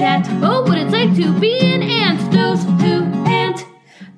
[0.00, 0.26] chat.
[0.42, 2.32] Oh, what it's like to be an ant.
[2.32, 3.66] Those who ant.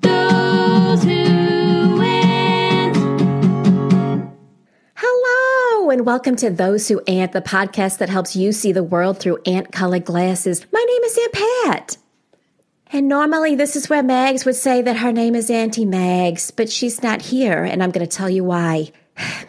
[0.01, 2.96] Those who ant.
[4.94, 9.19] Hello, and welcome to Those Who Ant, the podcast that helps you see the world
[9.19, 10.65] through ant colored glasses.
[10.72, 11.96] My name is Aunt Pat.
[12.92, 16.70] And normally, this is where Mags would say that her name is Auntie Mags, but
[16.70, 18.92] she's not here, and I'm going to tell you why.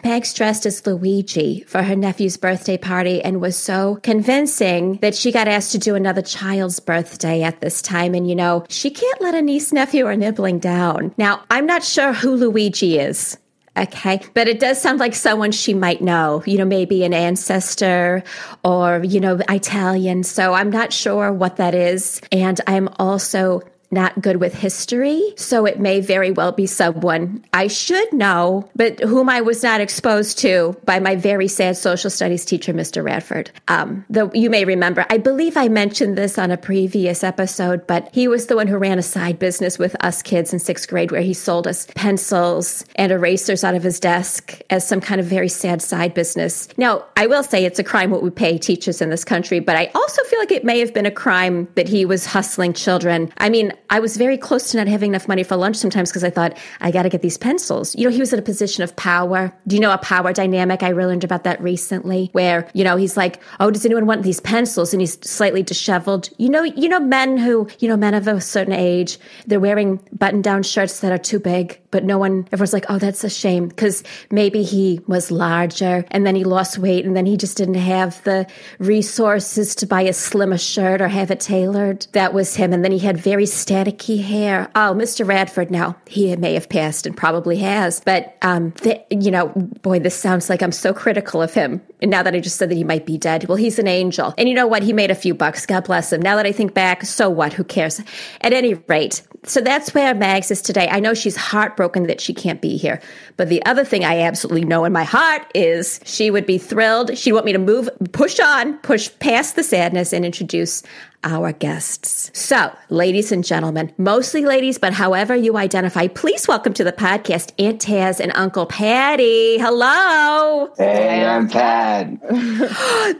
[0.02, 5.32] Mags dressed as Luigi for her nephew's birthday party and was so convincing that she
[5.32, 8.14] got asked to do another child's birthday at this time.
[8.14, 11.14] And you know, she can't let a niece, nephew, or nibbling down.
[11.16, 13.38] Now, I'm not sure who Luigi is.
[13.76, 14.20] Okay.
[14.34, 18.22] But it does sound like someone she might know, you know, maybe an ancestor
[18.62, 20.22] or, you know, Italian.
[20.22, 22.20] So I'm not sure what that is.
[22.30, 25.34] And I'm also not good with history.
[25.36, 29.80] So it may very well be someone I should know, but whom I was not
[29.80, 33.04] exposed to by my very sad social studies teacher, Mr.
[33.04, 33.50] Radford.
[33.68, 38.08] Um, though you may remember, I believe I mentioned this on a previous episode, but
[38.12, 41.10] he was the one who ran a side business with us kids in sixth grade
[41.10, 45.26] where he sold us pencils and erasers out of his desk as some kind of
[45.26, 46.68] very sad side business.
[46.76, 49.76] Now, I will say it's a crime what we pay teachers in this country, but
[49.76, 53.32] I also feel like it may have been a crime that he was hustling children.
[53.38, 56.24] I mean, I was very close to not having enough money for lunch sometimes because
[56.24, 57.94] I thought, I got to get these pencils.
[57.94, 59.52] You know, he was in a position of power.
[59.66, 60.82] Do you know a power dynamic?
[60.82, 64.40] I learned about that recently where, you know, he's like, oh, does anyone want these
[64.40, 64.92] pencils?
[64.92, 66.30] And he's slightly disheveled.
[66.38, 70.00] You know, you know, men who, you know, men of a certain age, they're wearing
[70.12, 73.30] button down shirts that are too big, but no one, everyone's like, oh, that's a
[73.30, 77.56] shame because maybe he was larger and then he lost weight and then he just
[77.56, 78.48] didn't have the
[78.80, 82.08] resources to buy a slimmer shirt or have it tailored.
[82.10, 82.72] That was him.
[82.72, 84.68] And then he had very staticky hair.
[84.74, 85.24] Oh, Mr.
[85.24, 88.74] Radford, now he may have passed and probably has, but, um,
[89.08, 89.50] you know,
[89.82, 91.80] boy, this sounds like I'm so critical of him.
[92.02, 94.34] And now that I just said that he might be dead, well, he's an angel.
[94.36, 94.82] And you know what?
[94.82, 95.64] He made a few bucks.
[95.64, 96.20] God bless him.
[96.20, 97.52] Now that I think back, so what?
[97.52, 98.00] Who cares?
[98.40, 100.88] At any rate, so that's where Mags is today.
[100.90, 103.00] I know she's heartbroken that she can't be here.
[103.36, 107.16] But the other thing I absolutely know in my heart is she would be thrilled.
[107.16, 110.82] She'd want me to move, push on, push past the sadness and introduce
[111.24, 112.30] our guests.
[112.38, 117.52] So, ladies and gentlemen, mostly ladies, but however you identify, please welcome to the podcast
[117.58, 119.58] Aunt Taz and Uncle Patty.
[119.58, 120.72] Hello.
[120.76, 122.20] Hey, I'm Pat.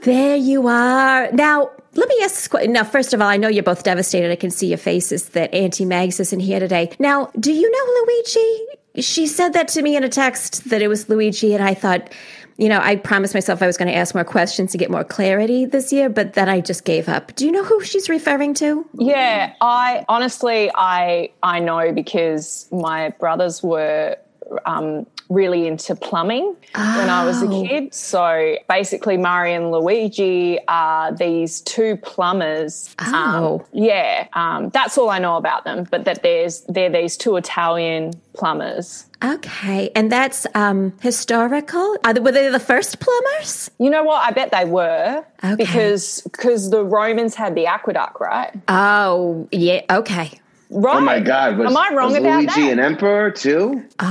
[0.02, 1.30] There you are.
[1.32, 2.72] Now, let me ask this question.
[2.72, 4.30] Now, first of all, I know you're both devastated.
[4.30, 6.90] I can see your faces that Auntie Mags isn't here today.
[6.98, 9.02] Now, do you know Luigi?
[9.02, 12.12] She said that to me in a text that it was Luigi, and I thought,
[12.56, 15.02] you know, I promised myself I was going to ask more questions to get more
[15.02, 17.34] clarity this year, but then I just gave up.
[17.34, 18.86] Do you know who she's referring to?
[18.94, 24.16] Yeah, I honestly, I I know because my brothers were
[24.66, 27.62] um, really into plumbing when I was a Oh.
[27.66, 27.92] kid.
[27.92, 32.94] So basically, Mario and Luigi are these two plumbers.
[33.00, 33.60] Oh.
[33.60, 35.86] Um, yeah, um, that's all I know about them.
[35.90, 39.06] But that there's they're these two Italian plumbers.
[39.24, 41.96] Okay, and that's um, historical.
[42.04, 43.70] Are they, were they the first plumbers?
[43.78, 44.22] You know what?
[44.22, 45.54] I bet they were Okay.
[45.56, 48.52] because because the Romans had the aqueduct, right?
[48.68, 49.80] Oh, yeah.
[49.90, 50.40] Okay.
[50.76, 50.96] Right.
[50.96, 51.56] Oh my God!
[51.56, 52.72] Was, Am I wrong was about Luigi that?
[52.72, 53.84] an emperor too?
[54.00, 54.04] Uh,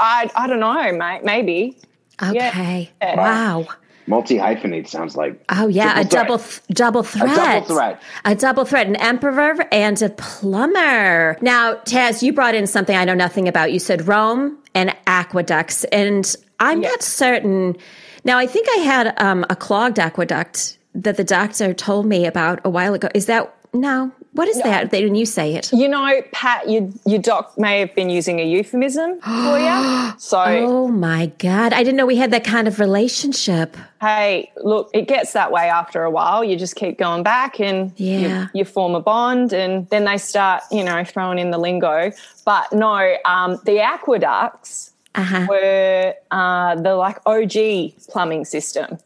[0.00, 1.22] I I don't know, mate.
[1.22, 1.76] Maybe.
[2.22, 2.90] Okay.
[3.02, 3.16] Yeah.
[3.16, 3.66] Wow.
[4.06, 5.44] Multi hyphenate sounds like.
[5.50, 6.62] Oh yeah, a Triple threat.
[6.70, 7.30] double th- double threat.
[7.30, 8.02] A double threat.
[8.24, 8.86] A double threat.
[8.86, 11.36] An emperor and a plumber.
[11.40, 13.72] Now, Taz, you brought in something I know nothing about.
[13.72, 17.76] You said Rome and aqueducts, and I'm not certain.
[18.24, 22.60] Now, I think I had um, a clogged aqueduct that the doctor told me about
[22.64, 23.08] a while ago.
[23.14, 24.10] Is that no?
[24.34, 24.90] What is that?
[24.90, 25.70] Didn't you say it?
[25.74, 30.12] You know, Pat, your, your doc may have been using a euphemism for you.
[30.18, 31.74] So, Oh my God!
[31.74, 33.76] I didn't know we had that kind of relationship.
[34.00, 36.42] hey, look, it gets that way after a while.
[36.42, 38.48] You just keep going back and Yeah.
[38.54, 42.10] you, you form a bond, and then they start, you know, throwing in the lingo.
[42.46, 45.46] But no, um, the aqueducts Uh huh.
[45.48, 48.96] were uh, the like OG plumbing system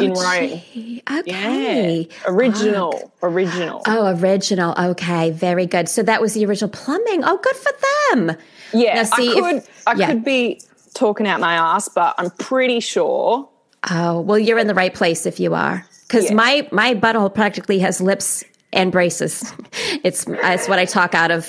[0.00, 0.60] in Rome.
[0.72, 1.02] gee.
[1.06, 2.08] Yeah, Okay.
[2.26, 3.82] original, original.
[3.86, 4.74] Oh, original.
[4.78, 5.88] Okay, very good.
[5.88, 7.22] So that was the original plumbing.
[7.24, 7.72] Oh, good for
[8.14, 8.36] them.
[8.72, 10.06] yeah, Now, see I if- could, I yeah.
[10.06, 10.60] could be
[10.94, 13.48] talking out my ass, but I'm pretty sure
[13.90, 16.34] Oh, well, you're in the right place if you are, because Yeah.
[16.34, 18.44] my my butthole practically has lips
[18.74, 19.50] and braces.
[20.04, 21.46] It's it's what I talk out of.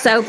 [0.00, 0.24] So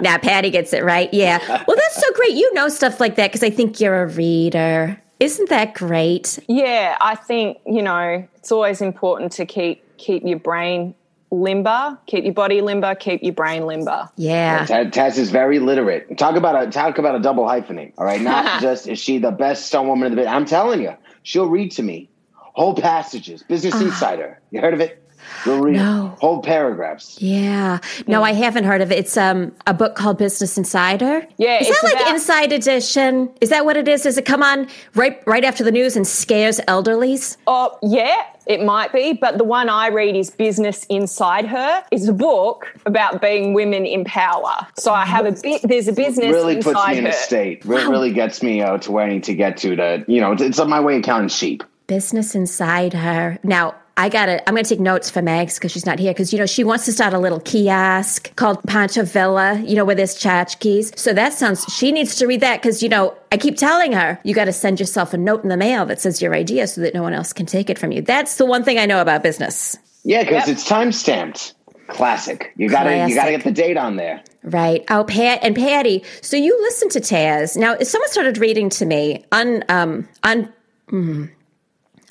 [0.00, 1.08] now Patty gets it right.
[1.12, 1.38] Yeah.
[1.66, 2.32] Well, that's so great.
[2.32, 4.98] You know stuff like that because I think you're a reader.
[5.22, 6.38] Isn't that great?
[6.48, 10.94] Yeah, I think you know it's always important to keep keep your brain
[11.30, 14.10] limber, keep your body limber, keep your brain limber.
[14.16, 14.66] Yeah.
[14.66, 16.18] Ta- Taz is very literate.
[16.18, 17.92] Talk about a talk about a double hyphenate.
[17.98, 20.28] All right, not just is she the best stone woman in the bit.
[20.28, 23.42] I'm telling you, she'll read to me whole passages.
[23.44, 23.80] Business Ah.
[23.82, 24.40] Insider.
[24.50, 25.01] You heard of it?
[25.46, 26.16] You'll read No.
[26.20, 27.20] whole paragraphs.
[27.20, 27.78] Yeah.
[28.06, 28.98] No, I haven't heard of it.
[28.98, 31.26] It's um a book called Business Insider.
[31.38, 33.30] Yeah, Is it's that like about- Inside Edition?
[33.40, 34.02] Is that what it is?
[34.02, 37.36] Does it come on right right after the news and scares elderlies?
[37.46, 39.12] Oh, yeah, it might be.
[39.14, 41.84] But the one I read is Business Inside Her.
[41.90, 44.66] It's a book about being women in power.
[44.78, 47.10] So I have a bit, there's a business Really inside puts me in her.
[47.10, 47.58] a state.
[47.58, 49.76] It Really gets me uh, to where I need to get to.
[49.76, 51.62] To you know, it's on my way of counting sheep.
[51.88, 53.38] Business Inside Her.
[53.42, 56.12] Now, I got to I'm going to take notes for Megs because she's not here
[56.12, 59.84] because you know she wants to start a little kiosk called Pancho Villa, you know,
[59.84, 60.98] where there's tchotchkes.
[60.98, 64.18] So that sounds she needs to read that because you know I keep telling her
[64.24, 66.80] you got to send yourself a note in the mail that says your idea so
[66.80, 68.02] that no one else can take it from you.
[68.02, 69.76] That's the one thing I know about business.
[70.04, 70.56] Yeah, because Yep.
[70.56, 71.54] it's time stamped.
[71.88, 72.52] Classic.
[72.56, 74.22] You gotta you gotta get the date on there.
[74.42, 74.84] Right.
[74.88, 76.02] Oh, Pat and Patty.
[76.22, 77.56] So you listen to Taz.
[77.56, 80.50] Now, if someone started reading to me on um un
[80.90, 81.30] mm,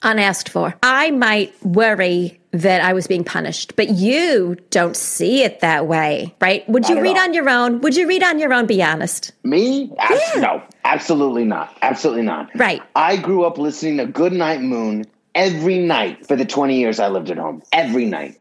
[0.04, 3.76] unasked for, I might worry that I was being punished.
[3.76, 6.68] But you don't see it that way, right?
[6.68, 7.24] Would you Not at read all.
[7.24, 7.82] on your own?
[7.82, 8.66] Would you read on your own?
[8.66, 9.32] Be honest.
[9.44, 9.92] Me?
[10.00, 11.76] Abs- No, absolutely not.
[11.82, 12.50] Absolutely not.
[12.56, 12.82] Right.
[12.96, 17.30] I grew up listening to Goodnight Moon every night for the 20 years I lived
[17.32, 17.64] at home.
[17.72, 18.38] Every night.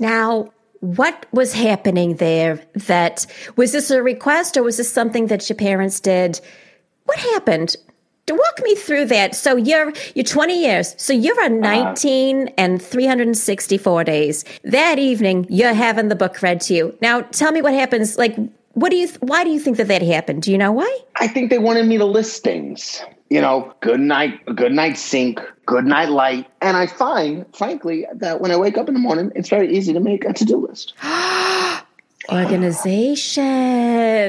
[0.00, 2.60] Now, what was happening there?
[2.74, 3.24] That
[3.56, 6.40] was this a request or was this something that your parents did?
[7.04, 7.76] What happened?
[8.26, 9.34] To walk me through that.
[9.34, 10.94] So you're you're 20 years.
[10.96, 11.84] So you're on uh-huh.
[11.84, 14.44] 19 and 364 days.
[14.64, 16.96] That evening, you're having the book read to you.
[17.02, 18.16] Now, tell me what happens.
[18.16, 18.36] Like,
[18.72, 19.08] what do you?
[19.20, 20.42] Why do you think that that happened?
[20.42, 20.98] Do you know why?
[21.16, 23.02] I think they wanted me to list things.
[23.28, 26.46] You know, good night, good night sink, good night light.
[26.60, 29.92] And I find, frankly, that when I wake up in the morning, it's very easy
[29.92, 30.94] to make a to-do list.
[32.32, 33.44] Organization.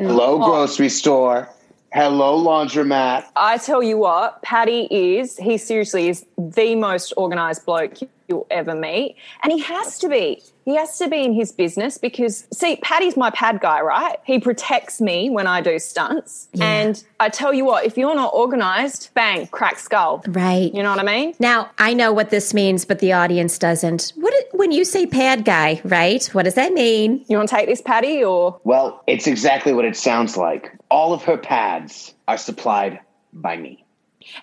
[0.06, 0.46] Hello, oh.
[0.46, 1.50] grocery store.
[1.96, 3.24] Hello, laundromat.
[3.38, 8.76] I tell you what, Paddy is, he seriously is the most organized bloke you'll ever
[8.76, 9.16] meet.
[9.44, 10.42] And he has to be.
[10.66, 14.18] He has to be in his business because, see, Paddy's my pad guy, right?
[14.26, 16.48] He protects me when I do stunts.
[16.60, 20.24] And I tell you what, if you're not organized, bang, crack skull.
[20.28, 20.74] Right.
[20.74, 21.36] You know what I mean?
[21.40, 24.14] Now, I know what this means, but the audience doesn't.
[24.16, 26.26] What it- when you say pad guy, right?
[26.34, 27.24] What does that mean?
[27.28, 30.72] You want to take this, Paddy, or Well, it's exactly what it sounds like.
[30.90, 33.00] All of her pads are supplied
[33.34, 33.84] by me.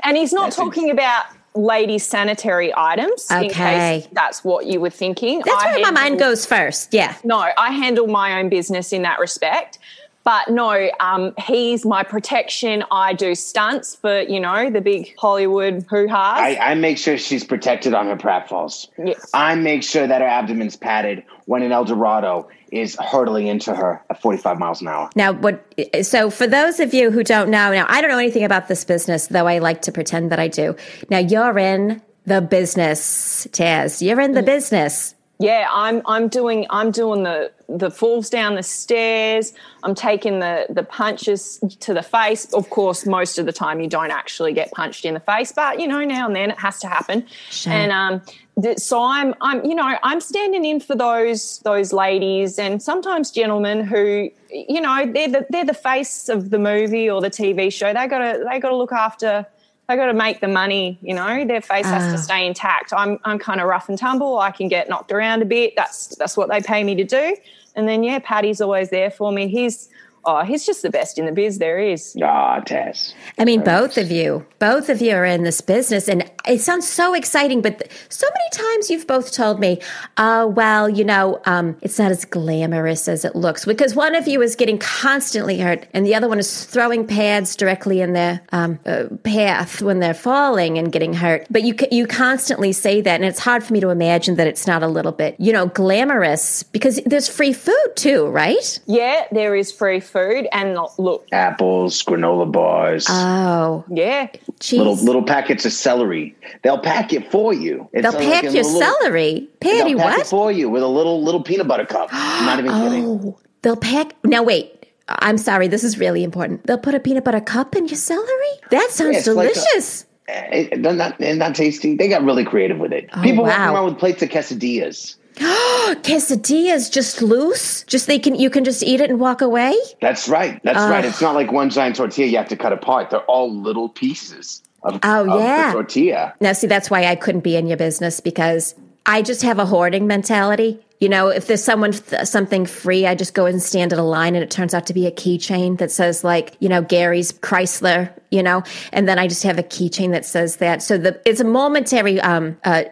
[0.05, 0.61] And he's not That's it.
[0.61, 1.25] talking about
[1.55, 3.31] ladies' sanitary items.
[3.31, 4.01] In Okay.
[4.01, 5.41] case that's what you were thinking.
[5.45, 6.93] That's I where my mind goes first.
[6.95, 7.15] Yeah.
[7.25, 9.79] No, I handle my own business in that respect.
[10.25, 12.85] But no, um, he's my protection.
[12.91, 16.39] I do stunts for, you know, the big Hollywood hoo ha's.
[16.39, 18.89] I, I make sure she's protected on her pratfalls.
[19.03, 19.31] Yes.
[19.35, 24.03] I make sure that her abdomen's padded when an El Dorado is hurtling into her
[24.09, 25.11] at 45 miles an hour.
[25.15, 25.63] Now, what?
[26.03, 28.85] So, for those of you who don't know, now I don't know anything about this
[28.85, 30.75] business, though I like to pretend that I do.
[31.11, 34.01] Now, you're in the business, Taz.
[34.01, 35.15] You're in the business.
[35.43, 39.53] Yeah, I'm I'm doing I'm doing the the falls down the stairs.
[39.83, 42.53] I'm taking the the punches to the face.
[42.55, 45.81] Of course, most of the time you don't actually get punched in the face, but
[45.81, 47.27] you know now and then it has to happen.
[47.51, 47.73] Sure.
[47.73, 48.23] And um,
[48.63, 53.33] th- so I'm I'm you know I'm standing in for those those ladies and sometimes
[53.33, 57.73] gentlemen who you know they're the they're the face of the movie or the TV
[57.73, 57.93] show.
[57.93, 59.45] They gotta they gotta look after.
[59.89, 61.45] They got to make the money, you know.
[61.45, 62.13] Their face has Ah.
[62.13, 62.93] to stay intact.
[62.97, 64.39] I'm I'm kind of rough and tumble.
[64.39, 65.75] I can get knocked around a bit.
[65.77, 67.37] That's that's what they pay me to do.
[67.75, 69.49] And then yeah, Paddy's always there for me.
[69.49, 69.89] He's
[70.25, 72.17] oh, he's just the best in the biz there is.
[72.23, 73.15] Ah, Tess.
[73.39, 76.89] I mean, both of you, both of you are in this business, and it sounds
[76.89, 77.61] so exciting.
[77.63, 79.81] But th- so many times you've both told me,
[80.17, 84.29] "Oh, well, you know, um, it's not as glamorous as it looks," because one of
[84.29, 88.41] you is getting constantly hurt, and the other one is throwing pads directly in their
[88.53, 91.47] um, uh, path when they're falling and getting hurt.
[91.51, 94.47] But you c- you constantly say that, and it's hard for me to imagine that
[94.47, 98.79] it's not a little bit, you know, glamorous because there's free food too, right?
[98.87, 104.29] Yeah, there is free food and look, Apples, granola bars, Oh, yeah,
[104.61, 104.79] geez.
[104.79, 106.35] little little packets of celery.
[106.63, 107.89] They'll pack it for you.
[107.93, 109.95] It's They'll pack a your little- celery, Patty.
[109.95, 110.21] Pack What?
[110.21, 112.09] it for you with a little little peanut butter cup.
[112.13, 113.05] I'm not even kidding.
[113.07, 114.15] Oh, they'll pack.
[114.25, 114.79] Now, wait.
[115.09, 115.69] I'm sorry.
[115.69, 116.67] This is really important.
[116.67, 118.53] They'll put a peanut butter cup in your celery?
[118.71, 120.07] That sounds it's like a- delicious.
[120.29, 121.97] Eh, It, they're not, they're not tasty.
[121.97, 123.11] They got really creative with it.
[123.23, 125.17] People walking Oh, around with plates of quesadillas.
[125.41, 127.85] Oh, quesadillas just loose?
[127.85, 129.75] Just they can you can just eat it and walk away?
[130.01, 130.61] That's right.
[130.63, 131.05] That's right.
[131.05, 133.11] It's not like one giant tortilla you have to cut apart.
[133.11, 135.69] They're all little pieces of, Oh, of yeah.
[135.69, 136.35] the tortilla.
[136.41, 138.75] Now, see, that's why I couldn't be in your business because
[139.07, 140.79] I just have a hoarding mentality.
[141.01, 144.37] You know, if there's someone something free, I just go and stand at a line,
[144.37, 148.13] and it turns out to be a keychain that says like, you know, Gary's Chrysler,
[148.31, 148.63] you know,
[148.93, 150.81] and then I just have a keychain that says that.
[150.81, 152.85] So the it's a momentary um uh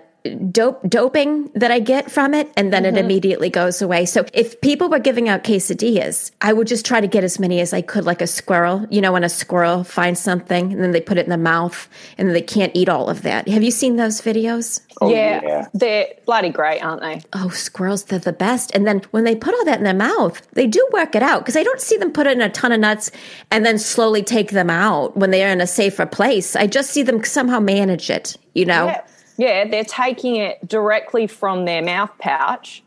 [0.50, 2.96] dope doping that I get from it, and then Mm-hmm.
[2.96, 4.06] it immediately goes away.
[4.06, 7.60] So if people were giving out quesadillas, I would just try to get as many
[7.60, 8.86] as I could, like a squirrel.
[8.90, 11.88] You know, when a squirrel finds something and then they put it in the mouth,
[12.16, 13.48] and then they can't eat all of that.
[13.48, 14.80] Have you seen those videos?
[15.02, 15.68] Oh, yeah, yeah.
[15.72, 17.22] they're bloody great, aren't they?
[17.32, 18.70] Oh, squirrels, they're the best.
[18.74, 21.40] And then when they put all that in their mouth, they do work it out
[21.40, 23.10] because I don't see them put in a ton of nuts
[23.50, 26.54] and then slowly take them out when they are in a safer place.
[26.56, 28.86] I just see them somehow manage it, you know?
[28.86, 29.02] Yeah.
[29.40, 32.82] Yeah, they're taking it directly from their mouth pouch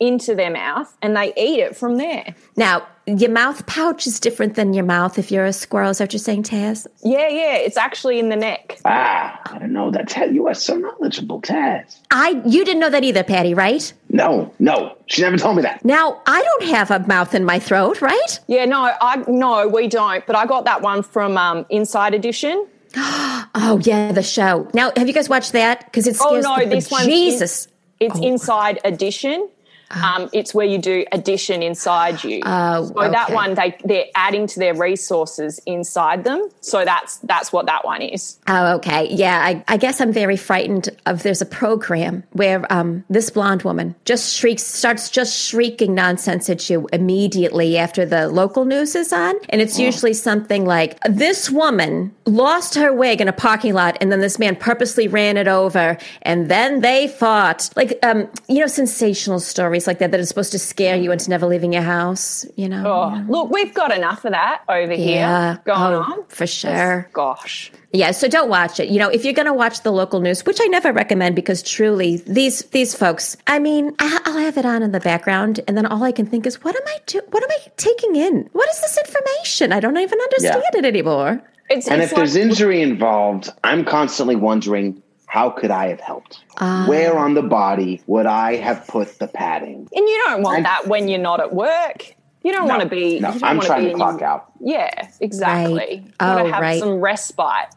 [0.00, 2.34] into their mouth and they eat it from there.
[2.56, 5.90] Now, your mouth pouch is different than your mouth if you're a squirrel.
[5.90, 6.88] Is that what you're saying, Taz?
[7.04, 8.80] Yeah, yeah, it's actually in the neck.
[8.84, 9.92] Ah, I don't know.
[9.92, 12.00] That's how you are so knowledgeable, Taz.
[12.10, 13.92] I you didn't know that either, Patty, right?
[14.08, 14.96] No, no.
[15.06, 15.84] She never told me that.
[15.84, 18.40] Now, I don't have a mouth in my throat, right?
[18.48, 20.26] Yeah, no, I no, we don't.
[20.26, 22.66] But I got that one from um, Inside Edition.
[23.54, 24.68] Oh, yeah, the show.
[24.72, 25.84] Now, have you guys watched that?
[25.84, 27.68] Because oh, it's Oh no, this one Jesus.
[28.00, 29.48] It's Inside Edition.
[29.92, 32.40] Um, it's where you do addition inside you.
[32.44, 36.48] Oh, so that one they they're adding to their resources inside them.
[36.60, 38.38] So that's that's what that one is.
[38.48, 39.08] Oh, okay.
[39.10, 43.62] Yeah, I, I guess I'm very frightened of there's a program where um, this blonde
[43.62, 49.12] woman just shrieks, starts just shrieking nonsense at you immediately after the local news is
[49.12, 49.34] on.
[49.48, 54.10] And it's usually something like, this woman lost her wig in a parking lot and
[54.10, 57.70] then this man purposely ran it over and then they fought.
[57.76, 61.28] Like, um, you know, sensational stories like that that are supposed to scare you into
[61.30, 62.84] never leaving your house, you know?
[62.86, 65.54] Oh, look, we've got enough of that over Yeah.
[65.54, 66.24] here going Oh, on.
[66.28, 67.08] for sure.
[67.12, 67.70] Gosh.
[67.92, 68.88] Yeah, so don't watch it.
[68.88, 71.62] You know, if you're going to watch the local news, which I never recommend because
[71.62, 75.76] truly these these folks, I mean, I, I'll have it on in the background and
[75.76, 78.48] then all I can think is what am I do what am I taking in?
[78.52, 79.72] What is this information?
[79.72, 80.78] I don't even understand Yeah.
[80.78, 81.42] it anymore.
[81.70, 86.44] It's, And it's if there's injury involved, I'm constantly wondering how could I have helped?
[86.58, 86.84] Ah.
[86.86, 89.88] Where on the body would I have put the padding?
[89.94, 92.14] and you don't want that when you're not at work.
[92.44, 93.18] You don't want to be.
[93.18, 94.52] No, I'm trying to clock your- out.
[94.60, 95.74] Yeah, exactly.
[95.74, 96.02] Right.
[96.04, 96.12] You
[96.44, 96.78] Oh, have right.
[96.78, 97.68] some respite.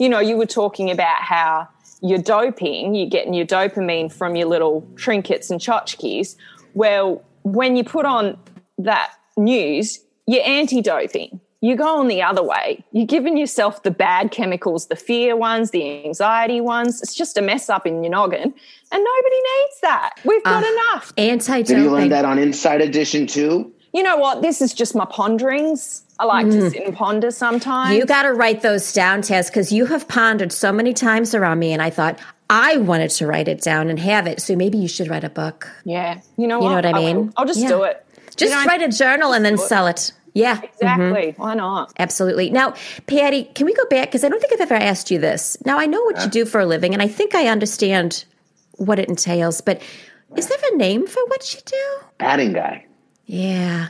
[0.00, 1.68] You know, you were talking about how
[2.02, 6.34] you're doping, you're getting your dopamine from your little trinkets and tchotchkes.
[6.74, 8.36] Well, when you put on
[8.78, 10.42] that news, you're
[11.64, 11.68] anti-doping.
[11.68, 12.84] You're going the other way.
[12.92, 17.02] You're giving yourself the bad chemicals, the fear ones, the anxiety ones.
[17.02, 18.42] It's just a mess up in your noggin.
[18.92, 20.20] And nobody needs that.
[20.24, 21.12] We've got enough.
[21.16, 23.72] Anti Did you learn that on Inside Edition too?
[23.92, 24.42] You know what?
[24.42, 26.02] This is just my ponderings.
[26.18, 27.90] I like to sit and ponder sometimes.
[27.94, 27.98] Mm.
[27.98, 31.58] You got to write those down, Tess, because you have pondered so many times around
[31.58, 32.18] me, and I thought
[32.50, 34.40] I wanted to write it down and have it.
[34.40, 35.68] So maybe you should write a book.
[35.84, 36.20] yeah.
[36.36, 36.80] You know You what?
[36.82, 37.32] know what I mean?
[37.36, 37.68] I'll just Yeah.
[37.68, 38.04] do it.
[38.36, 40.12] Just You don't- write a journal and then sell it.
[40.34, 40.60] Yeah.
[40.62, 41.34] Exactly.
[41.36, 41.92] Why not?
[41.98, 42.50] Absolutely.
[42.50, 42.74] Now,
[43.06, 44.08] Patty, can we go back?
[44.08, 45.56] Because I don't think I've ever asked you this.
[45.64, 48.24] Now, I know what you do for a living, and I think I understand
[48.72, 49.80] what it entails, but
[50.36, 52.06] is there a name for what you do?
[52.18, 52.84] Padding guy.
[53.26, 53.88] Yeah.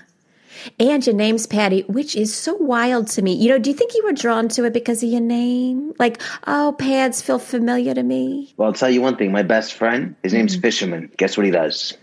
[0.78, 3.32] And your name's Patty, which is so wild to me.
[3.34, 5.92] You know, do you think you were drawn to it because of your name?
[5.98, 8.54] Like, oh, pads feel familiar to me.
[8.56, 9.32] Well, I'll tell you one thing.
[9.32, 10.38] My best friend, his Mm-hmm.
[10.38, 11.10] name's Fisherman.
[11.16, 11.96] Guess what he does?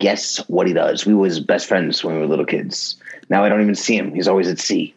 [0.00, 1.06] Guess what he does?
[1.06, 2.96] We was best friends when we were little kids.
[3.28, 4.12] Now I don't even see him.
[4.14, 4.94] He's always at sea.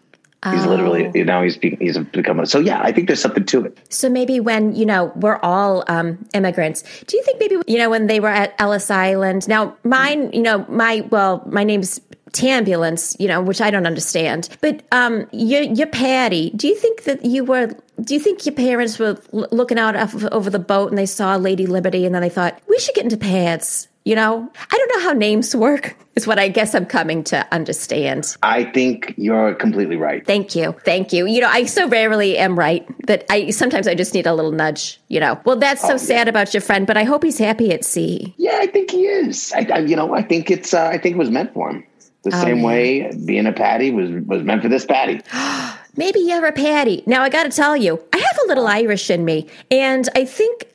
[0.51, 0.69] He's Oh.
[0.71, 2.45] literally now he's be- he's becoming.
[2.47, 3.77] So yeah, I think there's something to it.
[3.89, 7.89] So maybe when, you know, we're all um, immigrants, do you think maybe, you know,
[7.89, 12.01] when they were at Ellis Island, now mine, you know, my, well, my name's
[12.33, 17.03] Tambulance, you know, which I don't understand, but um, your, your Patty, do you think
[17.03, 17.67] that you were,
[18.01, 19.95] do you think your parents were looking out
[20.33, 23.03] over the boat and they saw Lady Liberty and then they thought, we should get
[23.03, 23.87] into pads?
[24.05, 27.47] You know, I don't know how names work, is what I guess I'm coming to
[27.53, 28.35] understand.
[28.43, 30.25] I think you're completely right.
[30.27, 30.73] Thank you.
[30.83, 31.25] Thank you.
[31.25, 34.51] You know, I so rarely am right that I sometimes I just need a little
[34.51, 35.39] nudge, you know.
[35.45, 35.97] Well, that's so Oh, yeah.
[35.97, 38.33] sad about your friend, but I hope he's happy at sea.
[38.37, 39.53] Yeah, I think he is.
[39.55, 41.85] I, I you know, I think it's uh, I think it was meant for him.
[42.23, 42.65] The Oh, same yeah.
[42.65, 45.21] way being a patty was was meant for this patty.
[45.95, 47.03] Maybe you're a Patty.
[47.05, 50.25] Now, I got to tell you, I have a little Irish in me, and I
[50.25, 50.65] think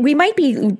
[0.00, 0.76] we might be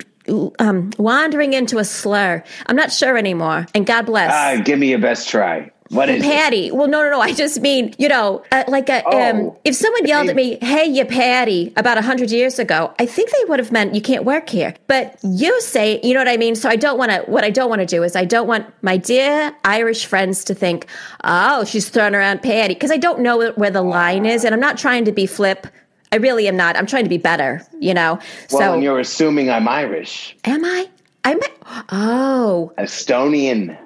[0.58, 2.42] um, wandering into a slur.
[2.66, 4.30] I'm not sure anymore, and God bless.
[4.32, 5.70] Ah, give me your best try.
[5.90, 6.26] What is it?
[6.26, 6.70] Patty.
[6.72, 7.20] Well, no, no, no.
[7.20, 9.60] I just mean, you know, uh, like a, um, Oh.
[9.64, 13.30] if someone yelled at me, "Hey, you Patty," about a hundred years ago, I think
[13.30, 14.74] they would have meant you can't work here.
[14.86, 16.54] But you say, you know what I mean.
[16.56, 17.18] So I don't want to.
[17.30, 20.54] What I don't want to do is I don't want my dear Irish friends to
[20.54, 20.86] think,
[21.22, 24.60] "Oh, she's throwing around Patty," because I don't know where the line is, and I'm
[24.60, 25.66] not trying to be flip.
[26.14, 26.76] I really am not.
[26.76, 27.60] I'm trying to be better.
[27.80, 28.20] You know.
[28.52, 30.88] Well, so and you're assuming I'm Irish, am I?
[31.24, 31.40] I'm.
[31.90, 33.76] Oh, Estonian,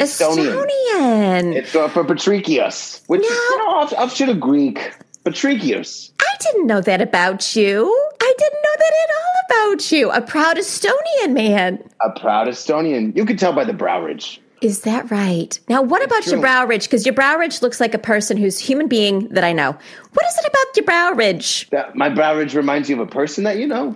[0.00, 0.66] Estonian.
[0.68, 1.56] Estonian.
[1.56, 3.34] It's uh, for Patricius, which is No.
[3.34, 4.92] you know off, offshoot of Greek.
[5.24, 6.12] Patricius.
[6.20, 7.86] I didn't know that about you.
[8.20, 10.10] I I didn't know that at all about you.
[10.10, 11.82] A proud Estonian man.
[12.02, 13.16] A proud Estonian.
[13.16, 14.40] You could tell by the brow ridge.
[14.60, 15.58] Is that right?
[15.68, 16.84] Now, what about your brow ridge?
[16.84, 19.72] Because your brow ridge looks like a person who's human being that I know.
[19.72, 21.68] What is it about your brow ridge?
[21.70, 23.94] That, my brow ridge reminds you of a person that you know.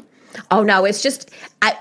[0.51, 1.31] Oh no, it's just
[1.63, 1.77] I.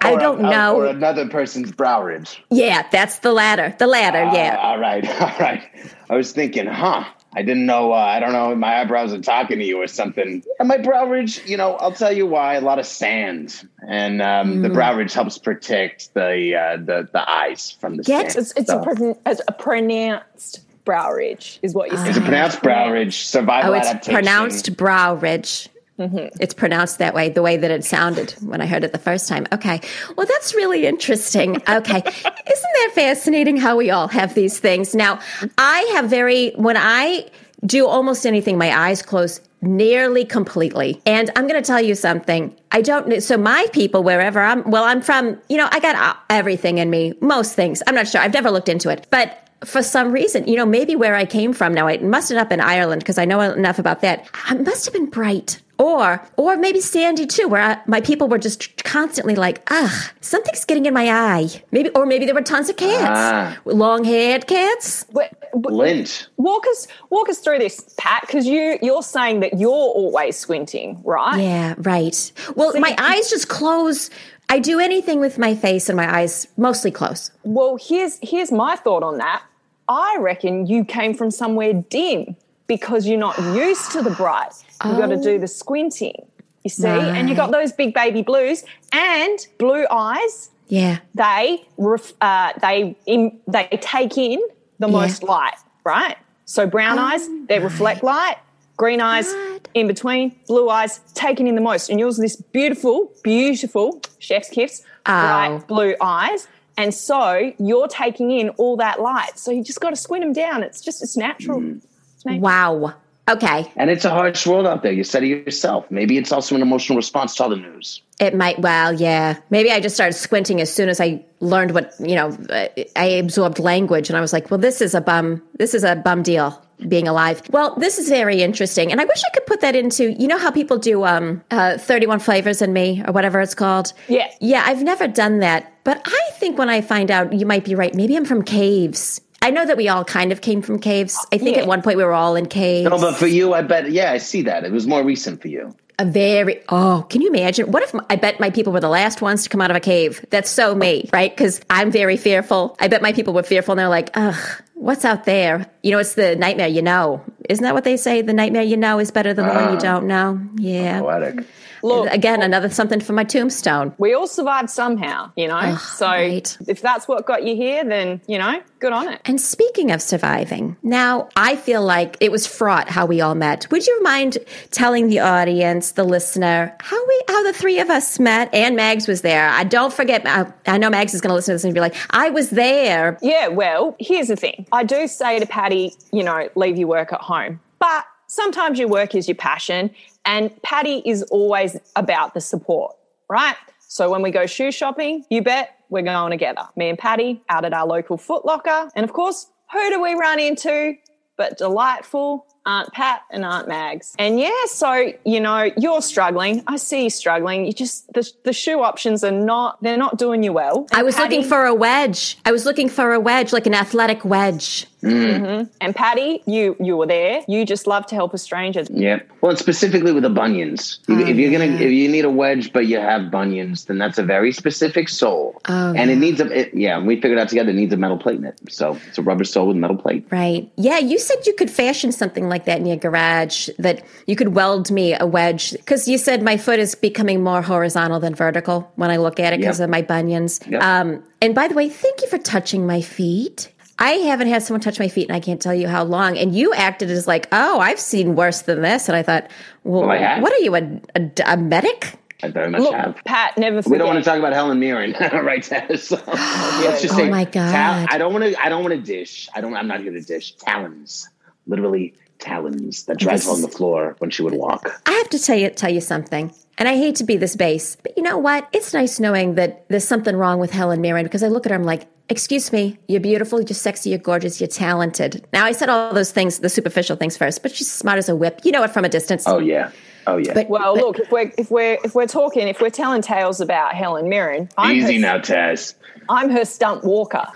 [0.00, 0.76] I, don't a- know.
[0.76, 2.42] Or another person's brow ridge.
[2.50, 3.74] yeah, that's the latter.
[3.78, 4.24] The latter.
[4.36, 4.56] yeah.
[4.58, 5.06] Uh, all right.
[5.20, 5.62] All right.
[6.10, 7.04] I was thinking, huh?
[7.34, 7.92] I didn't know.
[7.92, 8.54] Uh, I don't know.
[8.56, 10.42] My eyebrows are talking to you or something.
[10.58, 12.54] And my brow ridge, you know, I'll tell you why.
[12.54, 14.62] A lot of sand, and um, Mm.
[14.62, 18.42] the brow ridge helps protect the uh, the the eyes from the Get- sand.
[18.42, 22.10] It's, it's, So- a, pro- a pronounced brow ridge, is what you're saying.
[22.10, 23.26] It's a pronounced brow ridge.
[23.26, 24.14] Survival Oh, it's adaptation.
[24.14, 25.68] pronounced brow ridge.
[25.98, 29.28] It's pronounced that way, the way that it sounded when I heard it the first
[29.30, 29.46] time.
[29.50, 29.80] Okay.
[30.14, 31.56] Well, that's really interesting.
[31.56, 31.96] Okay.
[32.04, 34.94] Isn't that fascinating how we all have these things?
[34.94, 35.20] Now,
[35.56, 37.24] I have very, when I
[37.64, 41.00] do almost anything, my eyes close nearly completely.
[41.06, 42.54] And I'm going to tell you something.
[42.72, 43.18] I don't know.
[43.18, 46.90] So, my people, wherever I'm, well, I'm from, you know, I got uh, everything in
[46.90, 47.82] me, most things.
[47.86, 48.20] I'm not sure.
[48.20, 49.06] I've never looked into it.
[49.10, 52.48] But for some reason, you know, maybe where I came from now, it must have
[52.48, 54.28] been Ireland because I know enough about that.
[54.50, 55.60] It must have been bright.
[55.78, 60.64] Or, or maybe Sandy too, where I, my people were just constantly like, ugh, something's
[60.64, 61.48] getting in my eye.
[61.70, 63.58] Maybe, or maybe there were tons of cats, Ah.
[63.66, 65.04] long-haired cats.
[65.12, 66.28] Wait, but Lint.
[66.36, 71.00] walk us walk us through this, Pat, because you you're saying that you're always squinting,
[71.04, 71.40] right?
[71.40, 72.32] Yeah, right.
[72.54, 74.10] Well, my eyes just close.
[74.48, 77.30] I do anything with my face and my eyes mostly close.
[77.42, 79.42] Well, here's here's my thought on that.
[79.88, 82.36] I reckon you came from somewhere dim
[82.66, 84.52] because you're not used to the bright.
[84.84, 86.26] You've got to do the squinting.
[86.64, 90.50] You see, and you got those big baby blues and blue eyes.
[90.66, 90.98] Yeah.
[91.14, 94.40] They ref, uh, they in, they take in
[94.78, 96.16] the most light, right?
[96.44, 98.36] So brown eyes oh, they reflect light.
[98.76, 99.32] Green eyes
[99.72, 104.50] in between, blue eyes taking in the most, and yours are this beautiful, beautiful chef's
[104.50, 105.64] kiss, bright oh.
[105.66, 106.46] blue eyes.
[106.76, 109.38] And so you're taking in all that light.
[109.38, 110.62] So you just got to squint them down.
[110.62, 111.60] It's just it's natural.
[111.60, 111.82] Mm.
[112.14, 112.42] It's natural.
[112.42, 112.94] Wow.
[113.28, 113.70] Okay.
[113.76, 114.92] And it's a harsh world out there.
[114.92, 115.90] You said it yourself.
[115.90, 118.00] Maybe it's also an emotional response to all the news.
[118.20, 119.38] It might, well, yeah.
[119.50, 123.04] Maybe I just started squinting as soon as I learned what, you know, uh, I
[123.04, 126.22] absorbed language and I was like, well, this is a bum, this is a bum
[126.22, 127.42] deal being alive.
[127.50, 128.92] Well, this is very interesting.
[128.92, 131.78] And I wish I could put that into, you know how people do um, uh,
[131.78, 133.92] 31 flavors in me or whatever it's called?
[134.08, 134.30] Yeah.
[134.40, 135.72] Yeah, I've never done that.
[135.84, 137.94] But I think when I find out, you might be right.
[137.94, 139.20] Maybe I'm from caves.
[139.46, 141.24] I know that we all kind of came from caves.
[141.32, 141.62] I think Yeah.
[141.62, 142.90] at one point we were all in caves.
[142.90, 143.92] No, but for you, I bet.
[143.92, 144.64] Yeah, I see that.
[144.64, 145.72] It was more recent for you.
[145.98, 149.22] a very oh can you imagine what if i bet my people were the last
[149.22, 152.76] ones to come out of a cave that's so me right because i'm very fearful
[152.80, 155.98] i bet my people were fearful and they're like ugh what's out there you know
[155.98, 159.10] it's the nightmare you know isn't that what they say the nightmare you know is
[159.10, 159.88] better than the one you ah.
[159.88, 161.46] don't know yeah Poetic.
[161.82, 165.76] Look, again oh another something for my tombstone we all survived somehow, you know.
[165.76, 166.56] so right.
[166.66, 169.20] if that's what got you here, then you know, good on it.
[169.24, 173.70] and speaking of surviving, now I feel like it was fraught how we all met.
[173.70, 174.38] Would you mind
[174.70, 178.52] telling the audience, the listener, how we, how the three of us met?
[178.54, 179.48] And Mags was there.
[179.48, 180.26] I don't forget.
[180.26, 182.50] I, I know Mags is going to listen to this and be like, "I was
[182.50, 184.66] there." Yeah, well, here's the thing.
[184.72, 187.60] I do say to Patty, you know, leave your work at home.
[187.78, 189.90] But sometimes your work is your passion,
[190.26, 192.94] and Patty is always about the support,
[193.30, 193.56] right?
[193.88, 196.68] So when we go shoe shopping, you bet we're going together.
[196.76, 198.90] Me and Patty out at our local Foot Locker.
[198.94, 200.96] And of course, who do we run into
[201.36, 204.14] but delightful Aunt Pat and Aunt Mags.
[204.18, 206.62] And yeah, so, you know, you're struggling.
[206.66, 207.64] I see you struggling.
[207.64, 210.86] You just, the, the shoe options are not, they're not doing you well.
[210.92, 212.38] I was Patty- looking for a wedge.
[212.44, 214.86] I was looking for a wedge, like an athletic wedge.
[215.02, 215.36] Mm.
[215.36, 215.70] Mm-hmm.
[215.80, 217.42] And Patty, you you were there.
[217.46, 218.82] You just love to help a stranger.
[218.90, 219.20] Yeah.
[219.40, 220.98] Well, and specifically with the bunions.
[221.08, 221.80] Oh, if you're gonna, mm.
[221.80, 225.60] if you need a wedge, but you have bunions, then that's a very specific sole.
[225.68, 226.98] Oh, and it needs a, it, yeah.
[226.98, 228.58] We figured out together it needs a metal plate in it.
[228.70, 230.26] So it's a rubber sole with metal plate.
[230.30, 230.68] Right.
[230.76, 234.54] Yeah, you said you could fashion something like that in your garage, that you could
[234.54, 235.72] weld me a wedge.
[235.72, 239.52] Because you said my foot is becoming more horizontal than vertical when I look at
[239.52, 239.84] it because Yep.
[239.84, 240.60] of my bunions.
[240.68, 240.82] Yep.
[240.82, 243.70] Um, and by the way, thank you for touching my feet.
[243.98, 246.36] I haven't had someone touch my feet, and I can't tell you how long.
[246.36, 249.08] And you acted as like, oh, I've seen worse than this.
[249.08, 249.50] And I thought,
[249.84, 250.42] well, Well, I have.
[250.42, 252.12] what are you, a, a, a medic?
[252.42, 253.16] I very much Look, have.
[253.24, 253.92] Pat, never forget.
[253.92, 255.62] We don't want to talk about Helen Mirren, right?
[255.62, 256.08] Tess?
[256.08, 257.72] So, let's just Oh say, my God.
[257.72, 258.62] tal- I don't want to.
[258.62, 259.48] I don't want to dish.
[259.54, 259.74] I don't.
[259.74, 260.54] I'm not here to dish.
[260.56, 261.30] Talons,
[261.66, 265.00] literally talons that drive This on the floor when she would walk.
[265.06, 266.52] I have to tell you tell you something.
[266.78, 268.68] And I hate to be this base, but you know what?
[268.72, 271.74] It's nice knowing that there's something wrong with Helen Mirren because I look at her,
[271.76, 275.46] I'm like, excuse me, you're beautiful, you're sexy, you're gorgeous, you're talented.
[275.54, 278.36] Now I said all those things, the superficial things first, but she's smart as a
[278.36, 278.60] whip.
[278.64, 279.44] You know it from a distance.
[279.46, 279.90] Oh yeah,
[280.26, 280.54] Oh yeah.
[280.54, 283.94] But- Well, look, if we're if we're if we're talking, if we're telling tales about
[283.94, 285.94] Helen Mirren, I'm Easy her, now, Taz.
[286.28, 287.46] I'm her stunt walker.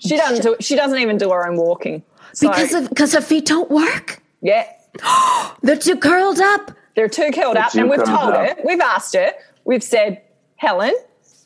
[0.00, 2.02] She doesn't do she doesn't even do her own walking.
[2.34, 4.22] So, because of because her feet don't work.
[4.42, 4.66] Yeah,
[5.62, 6.72] They're too curled up.
[6.94, 9.32] they're too curled up, too and we've curled told her, we've asked her,
[9.64, 10.22] we've said,
[10.56, 10.94] Helen,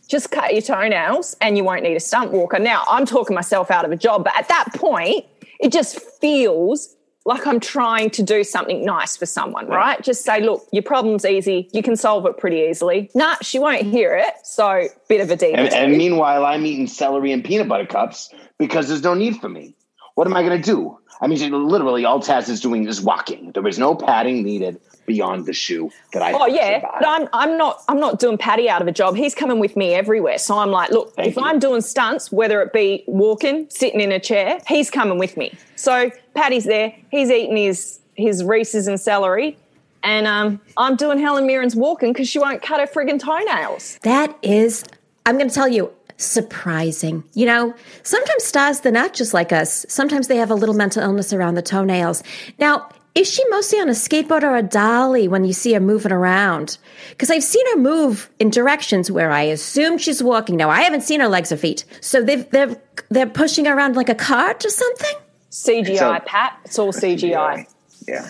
[0.08, 2.58] just cut your toenails, and you won't need a stunt walker.
[2.58, 5.26] Now, I'm talking myself out of a job, but at that point,
[5.60, 10.02] it just feels like I'm trying to do something nice for someone, right?
[10.02, 11.68] Just say, look, your problem's easy.
[11.72, 13.10] You can solve it pretty easily.
[13.14, 14.34] Nah, she won't hear it.
[14.42, 15.56] So, bit of a diva.
[15.56, 19.48] And, and meanwhile, I'm eating celery and peanut butter cups because there's no need for
[19.48, 19.76] me.
[20.14, 20.98] What am I going to do?
[21.22, 23.52] I mean, literally, all Taz is doing is walking.
[23.52, 26.32] There was no padding needed beyond the shoe that I.
[26.32, 29.14] Oh yeah, but I'm I'm not I'm not doing Paddy out of a job.
[29.14, 30.38] He's coming with me everywhere.
[30.38, 31.42] So I'm like, look, Thank if you.
[31.42, 35.54] I'm doing stunts, whether it be walking, sitting in a chair, he's coming with me.
[35.76, 36.92] So Paddy's there.
[37.12, 39.56] He's eating his his Reese's and celery,
[40.02, 43.98] and um, I'm doing Helen Mirren's walking because she won't cut her friggin' toenails.
[44.02, 44.84] That is,
[45.24, 45.92] I'm going to tell you,
[46.24, 47.24] surprising.
[47.34, 49.84] You know, sometimes stars, they're not just like us.
[49.88, 52.22] Sometimes they have a little mental illness around the toenails.
[52.58, 56.12] Now, is she mostly on a skateboard or a dolly when you see her moving
[56.12, 56.78] around?
[57.10, 60.56] Because I've seen her move in directions where I assume she's walking.
[60.56, 61.84] Now, I haven't seen her legs or feet.
[62.00, 62.80] So they've, they're,
[63.10, 65.14] they're pushing her around like a cart or something?
[65.50, 66.58] CGI, So- Pat.
[66.64, 67.66] It's all CGI.
[68.08, 68.28] Yeah.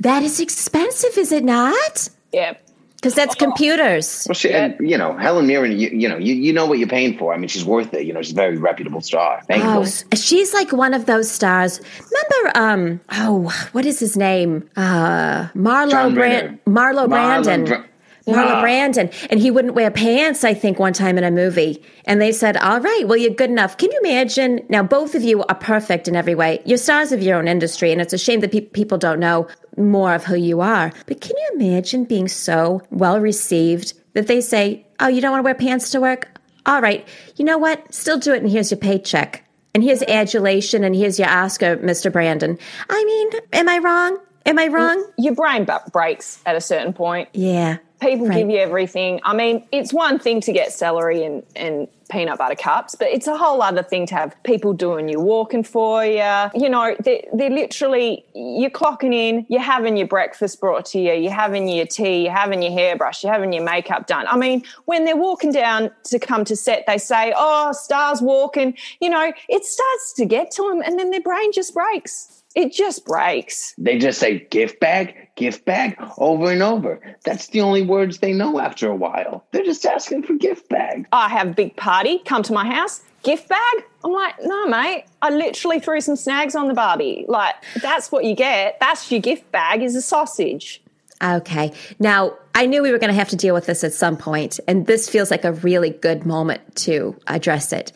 [0.00, 2.08] That is expensive, is it not?
[2.32, 2.54] Yeah.
[2.98, 4.26] Because that's computers.
[4.28, 6.88] Well, she, and you know, Helen Mirren, you, you know, you, you know what you're
[6.88, 7.32] paying for.
[7.32, 8.04] I mean, she's worth it.
[8.04, 9.40] You know, she's a very reputable star.
[9.46, 11.80] Thank Oh, she's like one of those stars.
[12.10, 14.68] Remember, um, oh, what is his name?
[14.76, 16.58] Uh, Marlo Brand.
[16.64, 17.64] Marlo Marlon Brandon.
[17.66, 17.84] Bra-
[18.28, 18.60] Marlo Ah.
[18.60, 20.44] Brandon, and he wouldn't wear pants.
[20.44, 23.50] I think one time in a movie, and they said, "All right, well, you're good
[23.50, 24.60] enough." Can you imagine?
[24.68, 26.60] Now, both of you are perfect in every way.
[26.64, 29.46] You're stars of your own industry, and it's a shame that pe- people don't know
[29.76, 30.92] more of who you are.
[31.06, 35.40] But can you imagine being so well received that they say, "Oh, you don't want
[35.40, 36.28] to wear pants to work?
[36.66, 37.94] All right, you know what?
[37.94, 42.10] Still do it, and here's your paycheck." And here's adulation, and here's your Oscar, Mr.
[42.10, 42.58] Brandon.
[42.90, 44.18] I mean, am I wrong?
[44.46, 45.04] Am I wrong?
[45.18, 47.28] Your brain breaks at a certain point.
[47.34, 47.76] Yeah.
[48.00, 48.38] People Right.
[48.38, 49.20] give you everything.
[49.24, 53.26] I mean, it's one thing to get celery and, and peanut butter cups, but it's
[53.26, 56.22] a whole other thing to have people doing your walking for you.
[56.54, 61.12] You know, they're, they're literally, you're clocking in, you're having your breakfast brought to you,
[61.12, 64.26] you're having your tea, you're having your hairbrush, you're having your makeup done.
[64.26, 68.76] I mean, when they're walking down to come to set, they say, oh, stars walking.
[69.00, 72.37] You know, it starts to get to them and then their brain just breaks.
[72.54, 73.74] It just breaks.
[73.78, 77.00] They just say gift bag, gift bag over and over.
[77.24, 79.44] That's the only words they know after a while.
[79.52, 81.06] They're just asking for gift bag.
[81.12, 83.84] I have a big party, come to my house, gift bag.
[84.02, 85.04] I'm like, no, mate.
[85.20, 87.26] I literally threw some snags on the Barbie.
[87.28, 88.78] Like, that's what you get.
[88.80, 90.82] That's your gift bag is a sausage.
[91.22, 91.72] Okay.
[91.98, 94.58] Now, I knew we were going to have to deal with this at some point,
[94.66, 97.92] and this feels like a really good moment to address it.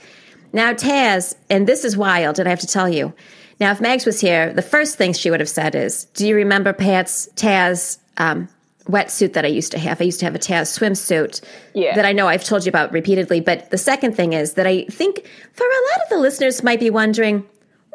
[0.53, 3.12] Now, Taz, and this is wild, and I have to tell you.
[3.61, 6.35] Now, if Megs was here, the first thing she would have said is, Do you
[6.37, 8.49] remember Pat's Taz um,
[8.85, 10.01] wetsuit that I used to have?
[10.01, 11.41] I used to have a Taz swimsuit
[11.75, 11.95] Yeah.
[11.95, 13.41] that I know I've told you about repeatedly.
[13.41, 16.81] But the second thing is that I think for a lot of the listeners might
[16.81, 17.45] be wondering,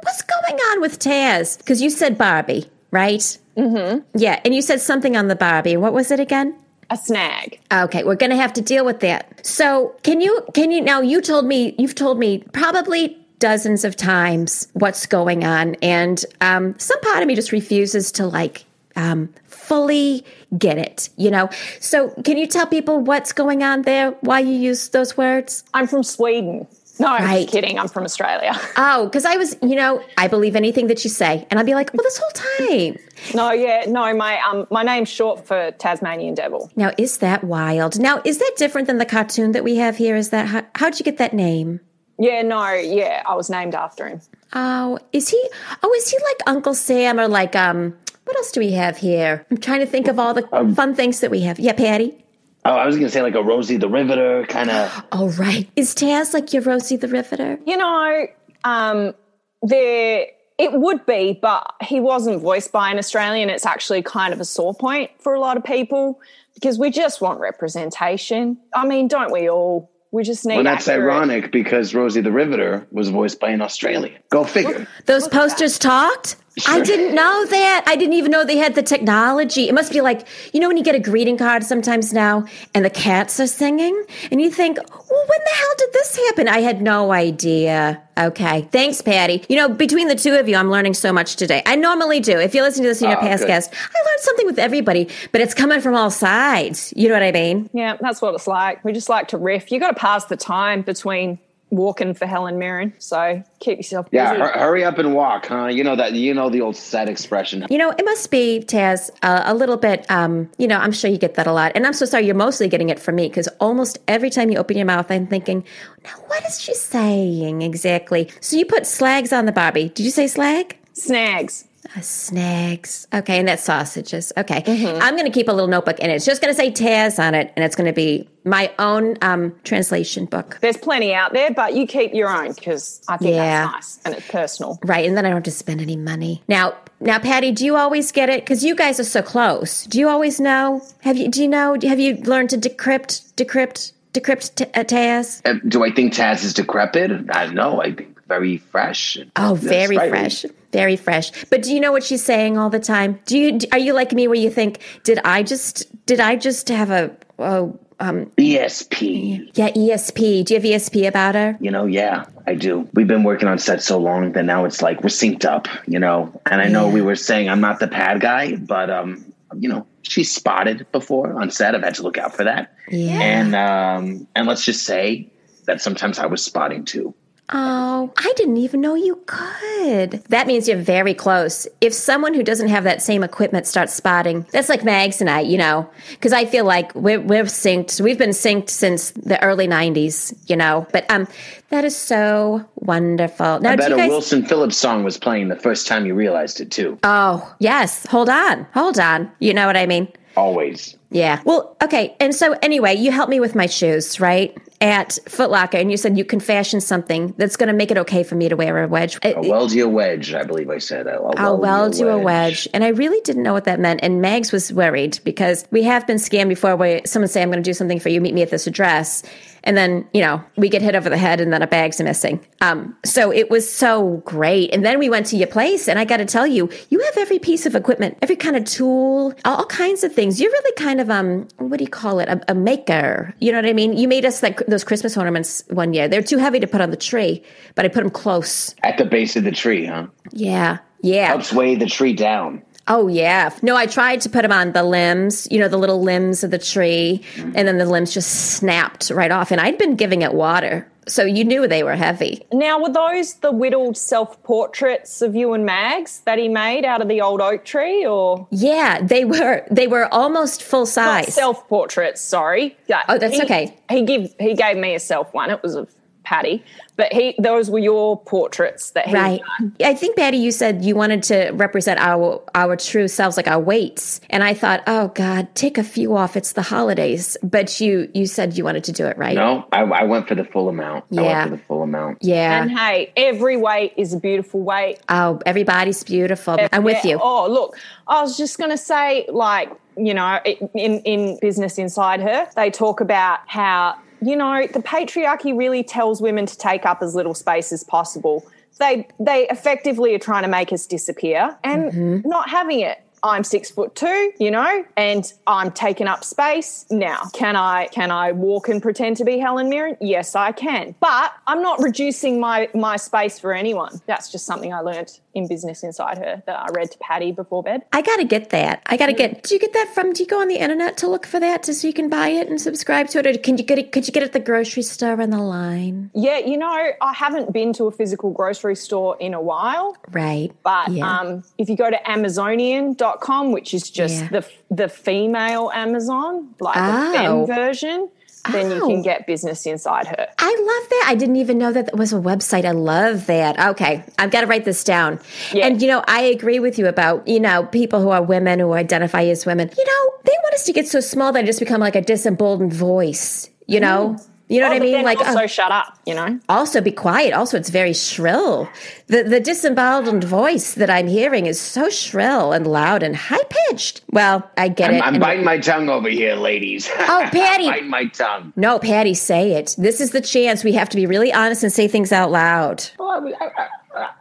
[0.04, 1.58] What's going on with Taz?
[1.58, 3.38] Because you said Barbie, right?
[3.58, 4.00] Mm-hmm.
[4.15, 5.76] Yeah, and you said something on the Barbie.
[5.76, 6.56] What was it again?
[6.91, 7.60] A snag.
[7.74, 9.46] Okay, we're going to have to deal with that.
[9.46, 13.95] So, can you can you now you told me you've told me probably dozens of
[13.95, 19.30] times what's going on and um some part of me just refuses to like um
[19.45, 20.23] fully
[20.58, 21.50] get it, you know.
[21.82, 24.12] So, can you tell people what's going on there?
[24.21, 25.63] Why you use those words?
[25.73, 26.67] I'm from Sweden.
[27.00, 27.41] No, I'm Right.
[27.41, 27.78] just kidding.
[27.78, 28.54] I'm from Australia.
[28.78, 31.76] Oh, because I was, you know, I believe anything that you say, and I'd be
[31.76, 32.97] like, well, this whole time.
[33.36, 36.71] no, yeah, no, my um, my name's short for Tasmanian Devil.
[36.76, 38.00] Now, is that wild?
[38.00, 40.15] Now, is that different than the cartoon that we have here?
[40.15, 41.82] Is that how, how'd you get that name?
[42.19, 44.21] Yeah, no, yeah, I was named after him.
[44.53, 45.49] Oh, is he?
[45.84, 47.95] Oh, is he like Uncle Sam or like um?
[48.25, 49.45] What else do we have here?
[49.49, 50.41] I'm trying to think of all the
[50.75, 51.60] fun things that we have.
[51.60, 52.25] Yeah, Patty.
[52.65, 55.06] Oh, I was going to say like a Rosie the Riveter kind of.
[55.13, 55.69] Oh, right.
[55.77, 57.58] Is Taz like your Rosie the Riveter?
[57.65, 58.27] You know,
[58.65, 59.13] um,
[59.62, 60.25] there
[60.58, 63.49] it would be, but he wasn't voiced by an Australian.
[63.49, 66.19] It's actually kind of a sore point for a lot of people
[66.56, 68.58] because we just want representation.
[68.73, 69.91] I mean, don't we all?
[70.17, 70.56] We just need.
[70.56, 74.17] Well, that's accurate- ironic because Rosie the Riveter was voiced by an Australian.
[74.32, 74.88] Go figure.
[75.06, 76.38] Those posters talked.
[76.67, 77.84] I didn't know that.
[77.86, 79.67] I didn't even know they had the technology.
[79.70, 82.84] It must be like, you know, when you get a greeting card sometimes now and
[82.84, 86.48] the cats are singing and you think, well, when the hell did this happen?
[86.48, 88.02] I had no idea.
[88.17, 88.67] Okay.
[88.72, 89.43] Thanks, Patty.
[89.50, 91.62] You know, between the two of you, I'm learning so much today.
[91.65, 92.39] I normally do.
[92.39, 93.48] If you listen to this in your Oh, past good.
[93.48, 96.91] guest, I learned something with everybody, but it's coming from all sides.
[96.96, 97.70] You know what I mean?
[97.74, 98.84] Yeah, that's what it's like.
[98.84, 99.72] We just like to riff.
[99.72, 101.38] You got to pass the time between
[101.69, 102.93] walking for Helen Mirren.
[102.97, 104.17] So keep yourself busy.
[104.17, 105.67] Yeah, hur- hurry up and walk, huh?
[105.67, 106.13] You know that.
[106.13, 107.65] You know the old set expression.
[107.69, 111.10] You know, it must be, Taz, uh, a little bit, um, you know, I'm sure
[111.10, 111.73] you get that a lot.
[111.75, 114.58] And I'm so sorry, you're mostly getting it from me because almost every time you
[114.58, 115.63] open your mouth, I'm thinking,
[116.03, 118.30] now what is she saying exactly?
[118.39, 119.89] So you put slags on the Barbie.
[119.89, 120.77] Did you say slag?
[120.93, 121.66] Snags.
[121.95, 123.08] Uh, snags.
[123.13, 124.34] Okay, and that's sausages.
[124.38, 124.63] Okay.
[125.00, 127.34] I'm going to keep a little notebook and it's just going to say Taz on
[127.36, 130.58] it and it's going to be my own um, translation book.
[130.62, 133.63] There's plenty out there, but you keep your own because I think Yeah.
[133.67, 134.80] that's nice and it's personal.
[134.84, 136.43] Right, and then I don't have to spend any money.
[136.47, 138.41] Now, now, Patty, do you always get it?
[138.41, 139.84] Because you guys are so close.
[139.86, 140.82] Do you always know?
[141.02, 141.30] Have you?
[141.30, 141.78] Do you know?
[141.84, 145.41] Have you learned to decrypt, decrypt, decrypt t- uh, Taz?
[145.45, 147.12] Uh, Do I think Taz is decrepit?
[147.32, 147.82] I don't know.
[147.82, 149.18] I think very fresh.
[149.36, 151.32] Oh, very fresh, very fresh.
[151.46, 153.20] But do you know what she's saying all the time?
[153.26, 153.60] Do you?
[153.72, 157.16] Are you like me, where you think, did I just, did I just have a,
[157.40, 159.50] oh, um, ESP.
[159.56, 160.46] yeah, ESP?
[160.46, 161.58] Do you have ESP about her?
[161.60, 162.88] You know, yeah, I do.
[162.94, 165.98] We've been working on set so long that now it's like we're synced up, you
[166.00, 166.40] know.
[166.52, 166.94] And I know Yeah.
[166.94, 169.26] we were saying I'm not the pad guy, but um,
[169.58, 171.74] you know, she's spotted before on set.
[171.74, 172.74] I've had to look out for that.
[172.90, 173.20] Yeah.
[173.20, 175.28] And um, and let's just say
[175.66, 177.16] that sometimes I was spotting too.
[177.50, 180.12] Oh, I didn't even know you could.
[180.30, 181.66] That means you're very close.
[181.80, 185.42] If someone who doesn't have that same equipment starts spotting, that's like Mags and I,
[185.42, 188.02] you know, because I feel like we're, we're synced.
[188.02, 191.26] We've been synced since the early 90s, you know, but um,
[191.70, 193.62] that is so wonderful.
[193.62, 194.10] Now, I bet you a.
[194.10, 197.00] Wilson Phillips song was playing the first time you realized it too.
[197.04, 198.06] oh, yes.
[198.08, 198.68] Hold on.
[198.74, 199.32] Hold on.
[199.40, 200.12] You know what I mean?
[200.36, 200.98] Always.
[201.10, 201.42] Yeah.
[201.46, 202.16] Well, okay.
[202.20, 204.56] And so, anyway, you helped me with my shoes, right?
[204.80, 207.98] At Foot Locker, and you said you can fashion something that's going to make it
[207.98, 209.18] okay for me to wear a wedge.
[209.24, 211.08] A weld you a wedge, I believe I said.
[211.08, 212.68] I'll, I'll weld you a wedge.
[212.76, 214.02] And I really didn't know what that meant.
[214.04, 217.63] And Mags was worried because we have been scammed before where someone say, I'm going
[217.63, 219.24] to do something for you, meet me at this address.
[219.63, 222.40] And then, you know, we get hit over the head and then a bag's missing.
[222.62, 224.74] Um, so it was so great.
[224.74, 227.18] And then we went to your place and I got to tell you, you have
[227.18, 230.40] every piece of equipment, every kind of tool, all, all kinds of things.
[230.40, 232.30] You're really kind of, um, what do you call it?
[232.30, 233.36] A, a maker.
[233.40, 233.98] You know what I mean?
[233.98, 236.08] You made us like those Christmas ornaments one year.
[236.08, 237.43] They're too heavy to put on the tree,
[237.75, 238.75] but I put them close.
[238.84, 240.08] At the base of the tree, huh?
[240.32, 240.80] Yeah.
[241.01, 241.27] Yeah.
[241.27, 242.62] Helps weigh the tree down.
[242.89, 243.49] Oh yeah.
[243.62, 246.51] No, I tried to put them on the limbs, you know, the little limbs of
[246.51, 247.51] the tree, mm-hmm.
[247.56, 249.51] and then the limbs just snapped right off.
[249.51, 252.46] And I'd been giving it water, so you knew they were heavy.
[252.52, 257.02] Now, were those the whittled self portraits of you and Mags that he made out
[257.02, 259.65] of the old oak tree, or Yeah, they were.
[259.72, 261.34] They were almost full size.
[261.34, 262.22] self portraits?
[262.22, 262.78] Sorry.
[262.88, 263.78] Yeah, Oh, that's he- okay.
[263.89, 265.50] He give he gave me a self one.
[265.50, 265.89] It was of
[266.28, 266.62] Patty,
[266.98, 269.40] but he those were your portraits that he Right.
[269.82, 273.62] I think Patty, you said you wanted to represent our our true selves, like our
[273.62, 276.36] weights, and I thought, oh God, take a few off.
[276.36, 279.36] It's the holidays, but you you said you wanted to do it right.
[279.36, 281.06] No, I, I went for the full amount.
[281.12, 281.22] I Yeah.
[281.22, 282.18] went for the full amount.
[282.22, 282.62] Yeah.
[282.62, 285.00] And hey, every weight is a beautiful weight.
[285.08, 286.58] oh, everybody's beautiful.
[286.74, 287.12] I'm with Yeah.
[287.12, 287.20] you.
[287.24, 290.40] Oh, look, I was just going to say, like, you know,
[290.74, 296.21] in in Business Inside Her, they talk about how you know the patriarchy really tells
[296.21, 298.45] women to take up as little space as possible.
[298.80, 302.30] They they effectively are trying to make us disappear and Mm-hmm.
[302.30, 303.01] not having it.
[303.23, 306.86] I'm six foot two, you know, and I'm taking up space.
[306.91, 309.97] Now, can I can I walk and pretend to be Helen Mirren?
[309.99, 310.93] Yes, I can.
[310.99, 313.99] But I'm not reducing my my space for anyone.
[314.06, 317.63] That's just something I learnt in Business Inside Her that I read to Patty before
[317.63, 317.84] bed.
[317.93, 318.82] I gotta get that.
[318.88, 319.43] I gotta get.
[319.43, 320.12] Do you get that from?
[320.13, 322.30] Do you go on the internet to look for that, to, so you can buy
[322.30, 323.91] it and subscribe to it, or can you get it?
[323.91, 326.10] Could you get it at the grocery store on the line?
[326.13, 330.52] Yeah, you know, I haven't been to a physical grocery store in a while, Right.
[330.63, 331.19] but Yeah.
[331.19, 334.28] um, if you go to Amazonian.com, which is just Yeah.
[334.30, 337.12] the the female Amazon, like Oh.
[337.12, 338.10] the femme version,
[338.52, 340.28] then you can get Business Inside Her.
[340.38, 341.06] I love that.
[341.08, 342.66] I didn't even know that was a website.
[342.66, 343.60] I love that.
[343.72, 345.20] Okay, I've got to write this down.
[345.54, 345.68] Yeah.
[345.68, 348.74] And you know, I agree with you about you know people who are women who
[348.74, 349.70] identify as women.
[349.78, 352.02] You know, they want us to get so small that I just become like a
[352.02, 353.50] disemboldened voice.
[353.68, 354.16] You know.
[354.18, 354.28] Mm.
[354.50, 355.04] You know Oh, what I mean?
[355.04, 356.40] Like, also oh, shut up, you know.
[356.48, 357.34] also be quiet.
[357.34, 358.70] Also, it's very shrill.
[359.08, 364.04] The the disemboweled voice that I'm hearing is so shrill and loud and high pitched.
[364.12, 365.02] Well, I get I'm, it.
[365.02, 366.88] I'm And- biting my tongue over here, ladies.
[366.98, 367.66] Oh, Patty.
[367.66, 368.54] I'm biting my tongue.
[368.56, 369.76] no, Patty, say it.
[369.78, 370.64] This is the chance.
[370.64, 372.86] We have to be really honest and say things out loud.
[372.98, 373.30] Well,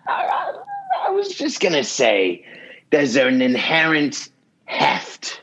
[0.09, 2.45] I was just gonna say,
[2.91, 4.29] there's an inherent
[4.65, 5.43] heft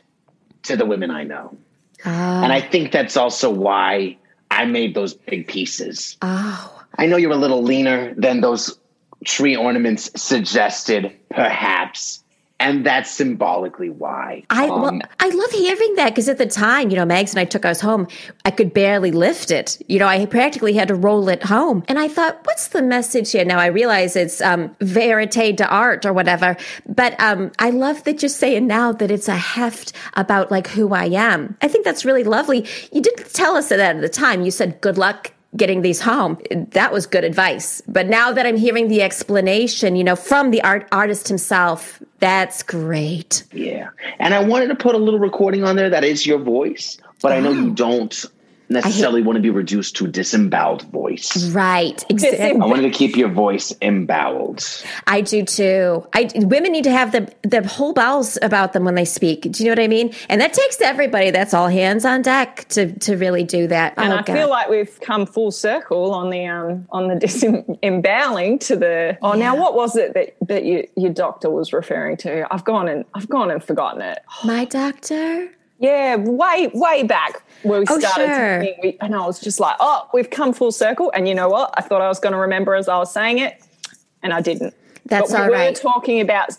[0.64, 1.56] to the women I know,
[2.04, 2.42] ah.
[2.42, 4.16] and I think that's also why
[4.54, 6.16] I made those big pieces.
[6.22, 8.78] Oh, I know you're a little leaner than those
[9.24, 12.23] tree ornaments suggested, perhaps.
[12.60, 14.44] And that's symbolically why.
[14.48, 17.40] I well, Um, I love hearing that because at the time, you know, Mags and
[17.40, 18.06] I took us home.
[18.44, 19.82] I could barely lift it.
[19.88, 21.82] You know, I practically had to roll it home.
[21.88, 23.44] And I thought, what's the message here?
[23.44, 26.56] Now I realize it's um, verite de art or whatever.
[26.88, 30.94] But um, I love that you're saying now that it's a heft about like who
[30.94, 31.56] I am.
[31.60, 32.66] I think that's really lovely.
[32.92, 34.42] You didn't tell us that at the time.
[34.42, 36.38] You said, good luck getting these home.
[36.50, 37.82] That was good advice.
[37.86, 42.62] But now that I'm hearing the explanation, you know, from the art artist himself, that's
[42.62, 43.44] great.
[43.52, 43.88] yeah.
[44.18, 47.32] And I wanted to put a little recording on there that is your voice, but
[47.32, 47.74] I know you oh.
[47.74, 48.24] don't
[48.68, 51.50] necessarily want to be reduced to a disemboweled voice.
[51.50, 52.60] Right, exactly.
[52.60, 54.64] I wanted to keep your voice emboweled.
[55.06, 56.06] I do too.
[56.14, 59.42] I women need to have the the whole bowels about them when they speak.
[59.42, 60.14] Do you know what I mean?
[60.28, 61.30] And that takes everybody.
[61.30, 63.94] That's all hands on deck to to really do that.
[63.96, 64.34] And oh I God.
[64.34, 69.32] feel like we've come full circle on the um on the disemboweling to the oh
[69.34, 72.46] now what was it that that you, your doctor was referring to?
[72.52, 74.18] I've gone and I've gone and forgotten it.
[74.44, 75.50] my doctor.
[75.78, 78.60] Yeah, way way back where we Oh, started sure.
[78.82, 81.10] we, and I was just like, oh, we've come full circle.
[81.14, 81.74] And you know what?
[81.76, 83.60] I thought I was going to remember as I was saying it,
[84.22, 84.74] and I didn't.
[85.06, 85.74] That's but we all were right.
[85.74, 86.50] talking about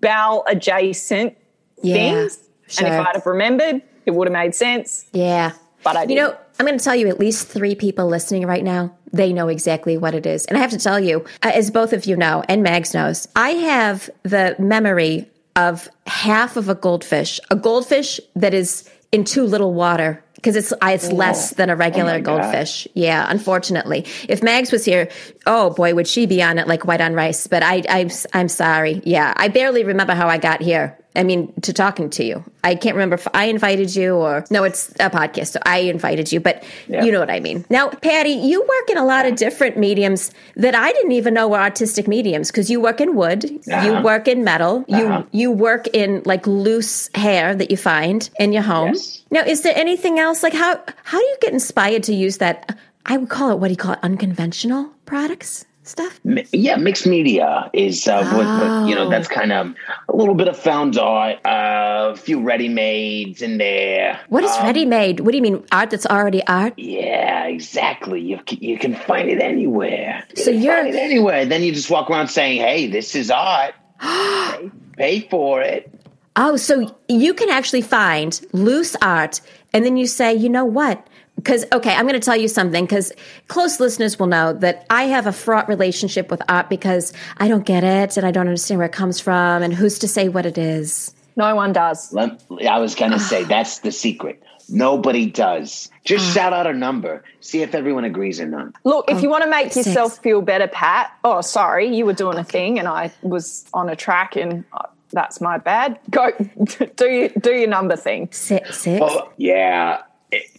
[0.00, 1.36] bowel adjacent
[1.82, 2.38] Yeah, things,
[2.78, 2.92] and if.
[3.06, 5.06] I'd have remembered, it would have made sense.
[5.12, 5.52] Yeah.
[5.84, 6.30] But I You didn't.
[6.30, 9.48] know, I'm going to tell you at least three people listening right now, they know
[9.48, 10.44] exactly what it is.
[10.46, 13.28] And I have to tell you, uh, as both of you know, and Mags knows,
[13.36, 19.44] I have the memory of half of a goldfish, a goldfish that is in too
[19.44, 20.22] little water.
[20.34, 21.56] Because it's it's less oh.
[21.56, 22.42] than a oh regular my God.
[22.42, 22.86] goldfish.
[22.94, 24.04] Yeah, unfortunately.
[24.28, 25.08] If Mags was here,
[25.46, 27.46] oh boy, would she be on it like white on rice.
[27.48, 29.02] But I, I I'm sorry.
[29.04, 30.96] Yeah, I barely remember how I got here.
[31.16, 32.44] I mean, to talking to you.
[32.62, 35.48] I can't remember if I invited you or no, it's a podcast.
[35.52, 37.04] So I invited you, but Yeah.
[37.04, 37.64] you know what I mean.
[37.70, 41.48] Now, Patty, you work in a lot of different mediums that I didn't even know
[41.48, 44.02] were artistic mediums because you work in wood, you Uh-huh.
[44.02, 45.22] work in metal, Uh-huh.
[45.32, 48.92] you you work in like loose hair that you find in your home.
[48.94, 49.22] Yes.
[49.30, 52.76] Now, is there anything else like how how do you get inspired to use that?
[53.06, 54.00] I would call it what do you call it?
[54.02, 56.20] Unconventional products stuff.
[56.52, 59.06] Yeah, mixed media is uh, what, what you know.
[59.06, 59.10] Oh.
[59.10, 59.74] That's kind of
[60.08, 64.20] a little bit of found art, uh, a few ready mades in there.
[64.28, 65.20] What is Um, ready made?
[65.20, 66.74] What do you mean art that's already art?
[66.76, 68.20] Yeah, exactly.
[68.20, 70.24] You you can find it anywhere.
[70.36, 71.44] You So you're- find it anywhere.
[71.44, 73.74] Then you just walk around saying, "Hey, this is art.
[74.00, 75.90] pay, pay for it."
[76.38, 79.40] Oh, so you can actually find loose art,
[79.72, 81.06] and then you say, you know what?
[81.36, 83.12] Because, okay, I'm going to tell you something, because
[83.48, 87.64] close listeners will know that I have a fraught relationship with art because I don't
[87.64, 90.46] get it and I don't understand where it comes from, and who's to say what
[90.46, 91.12] it is?
[91.36, 92.12] no one does.
[92.12, 94.42] Let, I was gonna say that's the secret.
[94.68, 95.90] Nobody does.
[96.04, 97.22] Just shout out a number.
[97.40, 98.72] See if everyone agrees or not.
[98.82, 99.86] Look, if you want to make six.
[99.86, 101.12] yourself feel better, Pat.
[101.22, 104.86] Oh, sorry, you were doing a thing, and I was on a track, and uh,
[105.10, 106.00] that's my bad.
[106.10, 106.32] Go
[106.96, 108.28] do you do your number thing.
[108.32, 108.78] Six?
[108.78, 109.00] six?
[109.00, 110.02] Oh, yeah.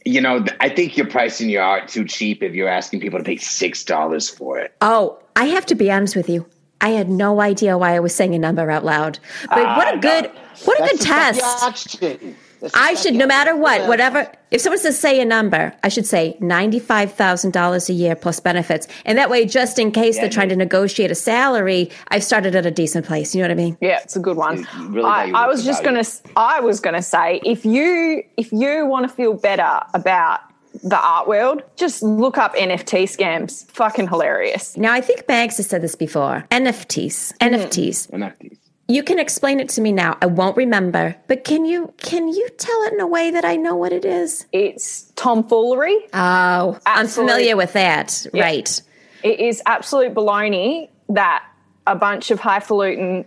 [0.06, 3.26] You know, I think you're pricing your art too cheap if you're asking people to
[3.26, 4.74] pay six dollars for it.
[4.82, 6.46] Oh, I have to be honest with you.
[6.80, 9.20] I had no idea why I was saying a number out loud.
[9.50, 10.32] But what Ah, a good, no.
[10.66, 11.04] what a That's good the
[11.34, 12.36] stuff you test.
[12.64, 12.70] Auction.
[12.74, 13.88] That's the I should, no matter what, auction.
[13.88, 14.32] whatever.
[14.52, 18.40] If someone says say a number, I should say ninety-five thousand dollars a year plus
[18.40, 22.56] benefits, and that way, just in case they're trying to negotiate a salary, I've started
[22.56, 23.36] at a decent place.
[23.36, 23.78] You know what I mean?
[23.82, 24.60] Yeah, it's a good one.
[24.60, 25.98] You- you really I, I was just value.
[26.02, 26.08] gonna.
[26.36, 30.40] I was gonna say if you if you want to feel better about
[30.84, 33.70] the art world, just look up NFT scams.
[33.72, 34.78] Fucking hilarious.
[34.78, 36.46] Now, I think Bags has said this before.
[36.52, 37.56] NFTs, mm-hmm.
[37.56, 38.12] NFTs.
[38.12, 38.58] Well, not these.
[38.90, 40.18] You can explain it to me now.
[40.22, 43.58] I won't remember, but can you can you tell it in a way that I
[43.58, 44.46] know what it is?
[44.54, 45.98] It's tomfoolery.
[46.14, 48.26] Oh, I'm familiar with that.
[48.34, 48.82] Right.
[49.24, 51.46] It is absolute baloney that
[51.86, 53.26] a bunch of highfalutin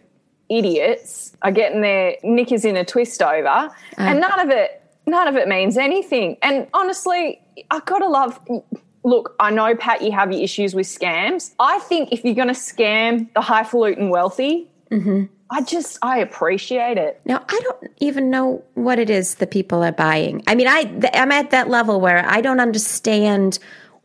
[0.49, 3.71] idiots are getting their knickers in a twist over, uh.
[3.99, 6.39] and none of it, none of it means anything.
[6.41, 8.41] And honestly, I gotta love.
[9.03, 11.55] Look, I know Pat, you have your issues with scams.
[11.59, 15.25] I think if you're going to scam the highfalutin wealthy, mm-hmm.
[15.51, 17.21] I just I appreciate it.
[17.25, 20.43] Now, I don't even know what it is that people are buying.
[20.47, 23.59] I mean, I th- I'm at that level where I don't understand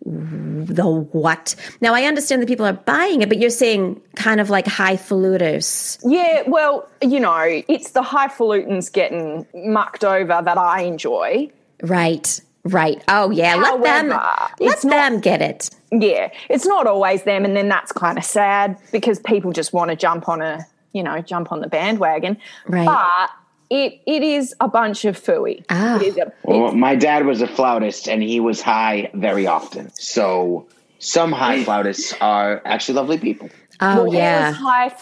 [0.07, 1.55] the what.
[1.81, 5.99] Now, I understand that people are buying it, but you're saying kind of like highfaluters.
[6.03, 7.37] Yeah, well, you know,
[7.67, 11.49] it's the highfalutins getting mucked over that I enjoy.
[11.81, 12.39] Right.
[12.63, 13.03] Right.
[13.07, 13.55] Oh yeah.
[13.57, 15.69] Let them let it's not- them get it.
[15.91, 19.91] yeah, it's not always them, and then that's kind of sad because people just want
[19.91, 20.65] to jump on a,
[20.95, 22.37] you know, jump on the bandwagon.
[22.67, 22.85] Right.
[22.85, 23.29] But
[23.69, 25.65] it it is a bunch of fooey.
[25.69, 25.99] Ah.
[26.01, 29.91] A, Well, my dad was a flautist and he was high very often.
[29.95, 30.67] So
[30.99, 33.49] some high flautists are actually lovely people.
[33.81, 34.53] Oh well, yeah.
[34.53, 34.95] high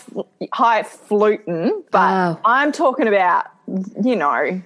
[0.51, 2.39] high fluting, but Oh.
[2.43, 3.45] I'm talking about
[4.03, 4.61] you know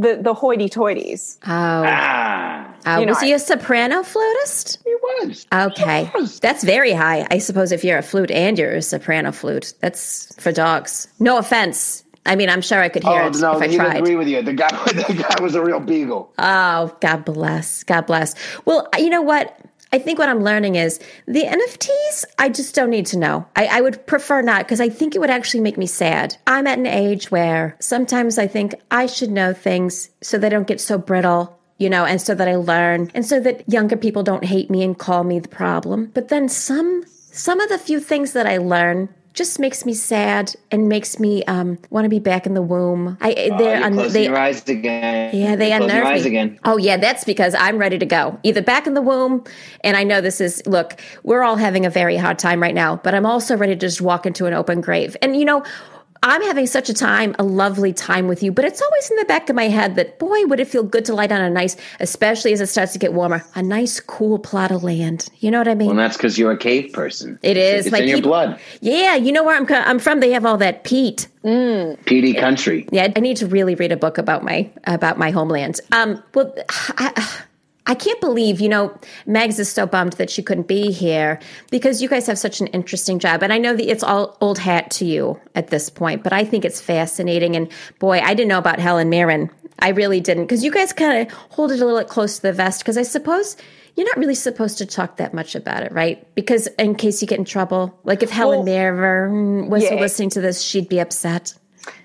[0.00, 1.36] the the hoity toities.
[1.46, 1.84] Oh.
[1.86, 4.78] Ah, Uh, you was know, he a soprano flutist?
[4.84, 5.46] he was.
[5.52, 6.10] Okay.
[6.14, 6.40] was.
[6.40, 7.26] That's very high.
[7.30, 11.08] I suppose if you're a flute and you're a soprano flute, that's for dogs.
[11.20, 12.04] No offense.
[12.24, 13.96] I mean, I'm sure I could hear Oh it no, if I he'd tried.
[13.96, 14.42] agree with you.
[14.42, 16.32] The guy, the guy was a real beagle.
[16.38, 17.82] Oh, God bless.
[17.84, 18.34] God bless.
[18.64, 19.58] Well, you know what?
[19.94, 23.46] I think what I'm learning is the NFTs, I just don't need to know.
[23.54, 26.34] I, I would prefer not because I think it would actually make me sad.
[26.46, 30.66] I'm at an age where sometimes I think I should know things so they don't
[30.66, 31.58] get so brittle.
[31.78, 34.84] You know, and so that I learn, and so that younger people don't hate me
[34.84, 36.12] and call me the problem.
[36.14, 40.54] But then some, some of the few things that I learn just makes me sad
[40.70, 43.16] and makes me um, want to be back in the womb.
[43.20, 45.34] I, Oh, they're un- closing they, your eyes again.
[45.34, 46.28] yeah, they You're closing unnerve your eyes me.
[46.28, 46.60] again.
[46.64, 48.38] Oh yeah, that's because I'm ready to go.
[48.42, 49.44] Either back in the womb,
[49.82, 52.96] and I know this is look, we're all having a very hard time right now,
[52.96, 55.16] but I'm also ready to just walk into an open grave.
[55.22, 55.64] And you know,
[56.24, 59.24] I'm having such a time, a lovely time with you, but it's always in the
[59.24, 61.76] back of my head that boy, would it feel good to lie down a nice,
[61.98, 65.28] especially as it starts to get warmer, a nice cool plot of land.
[65.40, 65.88] You know what I mean?
[65.88, 67.38] Well, that's because you're a cave person.
[67.42, 67.86] It is.
[67.86, 68.60] It's My in your people- blood.
[68.80, 70.20] yeah, you know where I'm I'm from.
[70.20, 71.26] They have all that peat.
[71.44, 72.86] PD country.
[72.92, 75.80] Yeah, I need to really read a book about my about my homeland.
[75.90, 76.54] Um, well,
[76.98, 77.40] I,
[77.86, 82.00] I can't believe you know Megs is so bummed that she couldn't be here because
[82.00, 84.90] you guys have such an interesting job, and I know that it's all old hat
[84.92, 87.56] to you at this point, but I think it's fascinating.
[87.56, 89.50] And boy, I didn't know about Helen Mirren.
[89.78, 92.42] I really didn't because you guys kind of hold it a little bit close to
[92.42, 93.56] the vest because I suppose.
[93.94, 96.26] You're not really supposed to talk that much about it, right?
[96.34, 99.96] Because in case you get in trouble, like if Helen Well, Mirren was yeah.
[99.96, 101.52] listening to this, she'd be upset.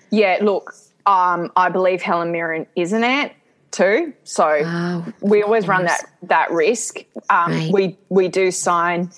[0.09, 0.73] Yeah, look,
[1.05, 3.31] um, I believe Helen Mirren is an ant
[3.77, 7.03] too, so Oh, we always run that that risk.
[7.29, 7.71] Um, Right.
[7.71, 9.11] We we do sign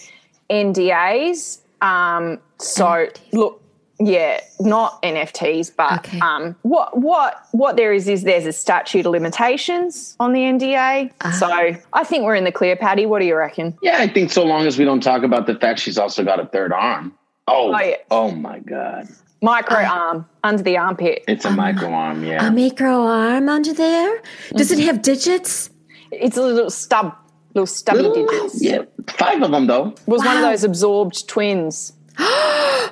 [0.49, 1.59] NDAs.
[1.81, 3.61] Um, so look,
[4.01, 6.19] yeah, not NFTs, but Okay.
[6.19, 11.11] um, what what what there is is there's a statute of limitations on the NDA.
[11.21, 11.31] Ah.
[11.31, 11.47] So
[11.93, 13.05] I think we're in the clear, Patty.
[13.05, 13.77] What do you reckon?
[13.81, 16.39] Yeah, I think so long as we don't talk about the fact she's also got
[16.39, 17.13] a third arm.
[17.47, 17.95] Oh, Oh, yeah.
[18.11, 19.07] oh my God.
[19.41, 20.07] Micro Ah.
[20.09, 21.23] arm under the armpit.
[21.27, 22.45] It's a micro arm, yeah.
[22.47, 24.21] a micro arm under there?
[24.55, 25.69] Does it have digits?
[26.11, 27.13] It's a little stub,
[27.53, 28.61] little stubby Little- digits.
[28.61, 29.93] Yeah, five of them though.
[30.07, 31.93] Was one of those absorbed twins.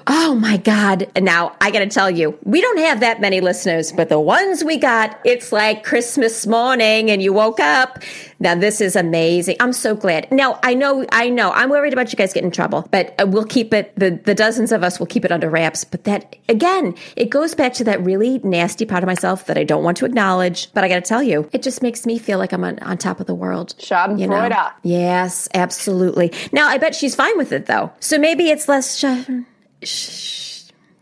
[0.09, 1.09] Oh my God.
[1.15, 4.19] And Now, I got to tell you, we don't have that many listeners, but the
[4.19, 8.01] ones we got, it's like Christmas morning and you woke up.
[8.39, 9.57] Now, this is amazing.
[9.59, 10.31] I'm so glad.
[10.31, 13.27] Now, I know, I know, I'm worried about you guys getting in trouble, but uh,
[13.27, 15.83] we'll keep it, the, the dozens of us will keep it under wraps.
[15.83, 19.65] But that, again, it goes back to that really nasty part of myself that I
[19.65, 20.71] don't want to acknowledge.
[20.73, 22.97] But I got to tell you, it just makes me feel like I'm on, on
[22.97, 23.75] top of the world.
[23.77, 24.35] You know?
[24.35, 24.71] Schadenfreude.
[24.83, 26.31] Yes, absolutely.
[26.53, 27.91] Now, I bet she's fine with it, though.
[27.99, 29.29] So maybe it's less sh-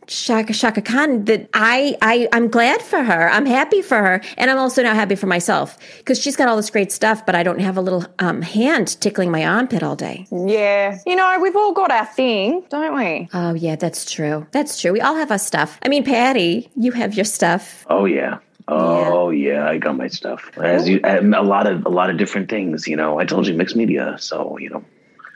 [0.08, 3.30] Chaka Chaka Khan that I, I I'm glad for her.
[3.30, 6.56] I'm happy for her, and I'm also now happy for myself because she's got all
[6.56, 9.96] this great stuff, but I don't have a little um, hand tickling my armpit all
[9.96, 10.28] day.
[10.32, 11.00] Yeah.
[11.08, 13.30] You know, we've all got our thing, don't we?
[13.34, 14.46] Oh yeah, that's true.
[14.52, 14.92] That's true.
[14.92, 15.80] We all have our stuff.
[15.84, 17.86] I mean, Patty, you have your stuff.
[17.90, 18.40] Oh yeah.
[18.68, 20.52] Oh yeah, I got my stuff.
[20.58, 22.88] As you, a lot of a lot of different things.
[22.88, 24.18] You know, I told you mixed media.
[24.20, 24.84] So you know,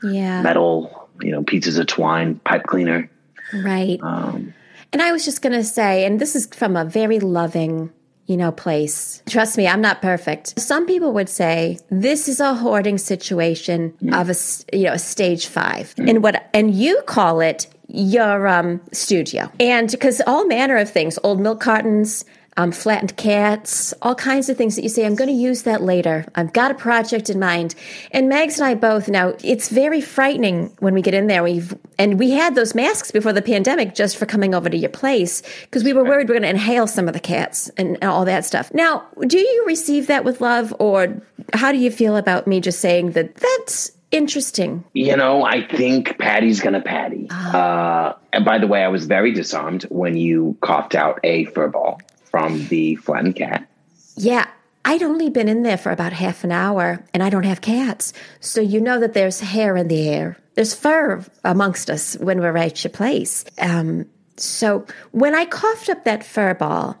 [0.04, 1.08] Yeah, metal.
[1.20, 3.10] You know, pieces of twine, pipe cleaner.
[3.52, 4.00] Right.
[4.02, 4.54] Um,
[4.92, 7.92] And I was just going to say, and this is from a very loving,
[8.26, 9.22] you know, place.
[9.28, 10.58] Trust me, I'm not perfect.
[10.58, 14.34] Some people would say this is a hoarding situation of a,
[14.76, 15.94] you know, a stage five.
[15.98, 19.50] And what, and you call it your um, studio.
[19.60, 22.24] And because all manner of things, old milk cartons,
[22.60, 25.82] um, flattened cats, all kinds of things that you say, I'm going to use that
[25.82, 26.26] later.
[26.34, 27.74] I've got a project in mind.
[28.10, 31.42] And Mags and I both now, it's very frightening when we get in there.
[31.42, 34.90] We've, and we had those masks before the pandemic just for coming over to your
[34.90, 37.96] place because we were worried we are going to inhale some of the cats and,
[38.02, 38.72] and all that stuff.
[38.74, 41.22] Now, do you receive that with love or
[41.54, 44.84] how do you feel about me just saying that that's interesting?
[44.92, 47.28] You know, I think Patty's gonna Patty.
[47.30, 51.68] Uh, and by the way, I was very disarmed when you coughed out a fur
[51.68, 52.00] ball
[52.30, 53.68] from the flattened cat.
[54.16, 54.46] Yeah,
[54.84, 58.12] I'd only been in there for about half an hour and I don't have cats.
[58.40, 60.36] So you know that there's hair in the air.
[60.54, 63.44] There's fur amongst us when we're at your place.
[63.58, 64.06] Um,
[64.36, 66.96] so when I coughed up that fur ball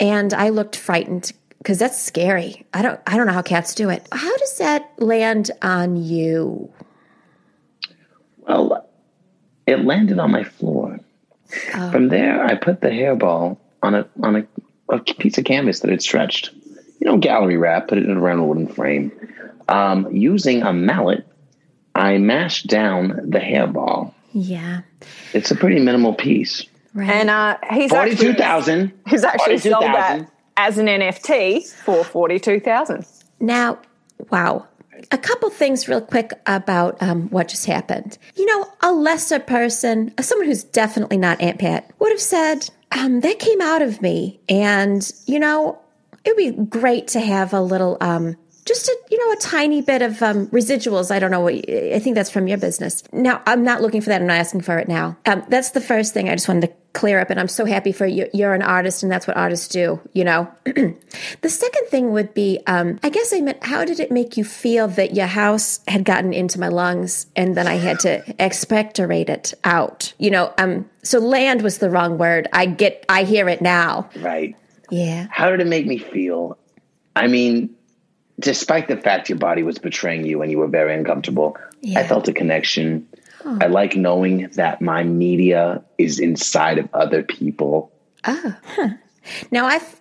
[0.00, 2.66] and I looked frightened because that's scary.
[2.74, 4.06] I don't I don't know how cats do it.
[4.12, 6.70] How does that land on you?
[8.46, 8.88] Well,
[9.66, 11.00] it landed on my floor.
[11.90, 14.46] From there, I put the hairball on a on a,
[14.88, 16.50] a piece of canvas that had stretched.
[17.00, 19.12] You know, gallery wrap, put it in around a wooden frame.
[19.68, 21.26] Um, using a mallet,
[21.94, 24.12] I mashed down the hairball.
[24.32, 24.82] Yeah.
[25.32, 26.64] It's a pretty minimal piece.
[26.94, 27.10] Right.
[27.10, 28.92] And uh, he's Forty-two actually thousand.
[29.08, 33.06] he's actually sold that as an NFT for forty two thousand.
[33.40, 33.78] Now,
[34.30, 34.66] wow.
[35.10, 38.16] A couple things, real quick, about um, what just happened.
[38.36, 43.20] You know, a lesser person, someone who's definitely not Aunt Pat, would have said, um,
[43.20, 44.40] That came out of me.
[44.48, 45.78] And, you know,
[46.24, 49.82] it would be great to have a little, um, just a, you know, a tiny
[49.82, 51.10] bit of um, residuals.
[51.10, 53.02] I don't know what, I think that's from your business.
[53.12, 54.20] Now, I'm not looking for that.
[54.20, 55.16] I'm not asking for it now.
[55.26, 57.28] Um, that's the first thing I just wanted to clear up.
[57.28, 58.28] And I'm so happy for you.
[58.32, 60.50] You're an artist, and that's what artists do, you know?
[60.64, 64.44] the second thing would be um, I guess I meant, how did it make you
[64.44, 69.28] feel that your house had gotten into my lungs and then I had to expectorate
[69.28, 70.14] it out?
[70.18, 72.48] You know, um, so land was the wrong word.
[72.52, 74.08] I get, I hear it now.
[74.16, 74.56] Right.
[74.90, 75.26] Yeah.
[75.30, 76.56] How did it make me feel?
[77.16, 77.74] I mean,
[78.40, 82.00] despite the fact your body was betraying you and you were very uncomfortable, Yeah.
[82.00, 83.06] I felt a connection.
[83.60, 87.92] I like knowing that my media is inside of other people.
[88.26, 88.54] Oh.
[89.50, 90.00] Now, I've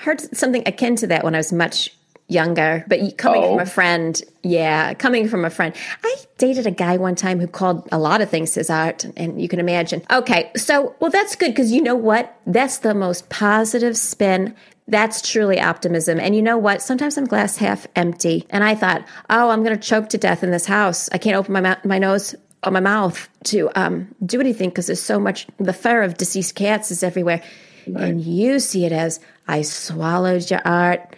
[0.00, 1.94] heard something akin to that when I was much
[2.28, 3.56] younger, but coming Oh.
[3.56, 5.74] from a friend, yeah, coming from a friend.
[6.04, 9.40] I dated a guy one time who called a lot of things his art, and
[9.40, 10.02] you can imagine.
[10.10, 12.36] Okay, so, well, that's good because you know what?
[12.46, 14.54] That's the most positive spin.
[14.88, 16.18] That's truly optimism.
[16.18, 16.80] And you know what?
[16.80, 18.46] Sometimes I'm glass half empty.
[18.48, 21.10] And I thought, oh, I'm going to choke to death in this house.
[21.12, 22.34] I can't open my, mou- my nose
[22.64, 26.54] or my mouth to um, do anything because there's so much, the fur of deceased
[26.54, 27.42] cats is everywhere.
[27.86, 31.16] And you see it as I swallowed your art.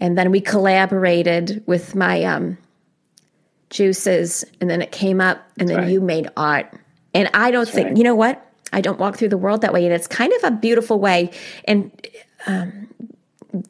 [0.00, 2.56] And then we collaborated with my um,
[3.70, 4.44] juices.
[4.60, 5.44] And then it came up.
[5.58, 5.88] And then right.
[5.88, 6.72] you made art.
[7.14, 7.96] And I don't think, right.
[7.96, 8.44] you know what?
[8.72, 9.84] I don't walk through the world that way.
[9.84, 11.32] And it's kind of a beautiful way.
[11.64, 11.90] And
[12.46, 12.88] um,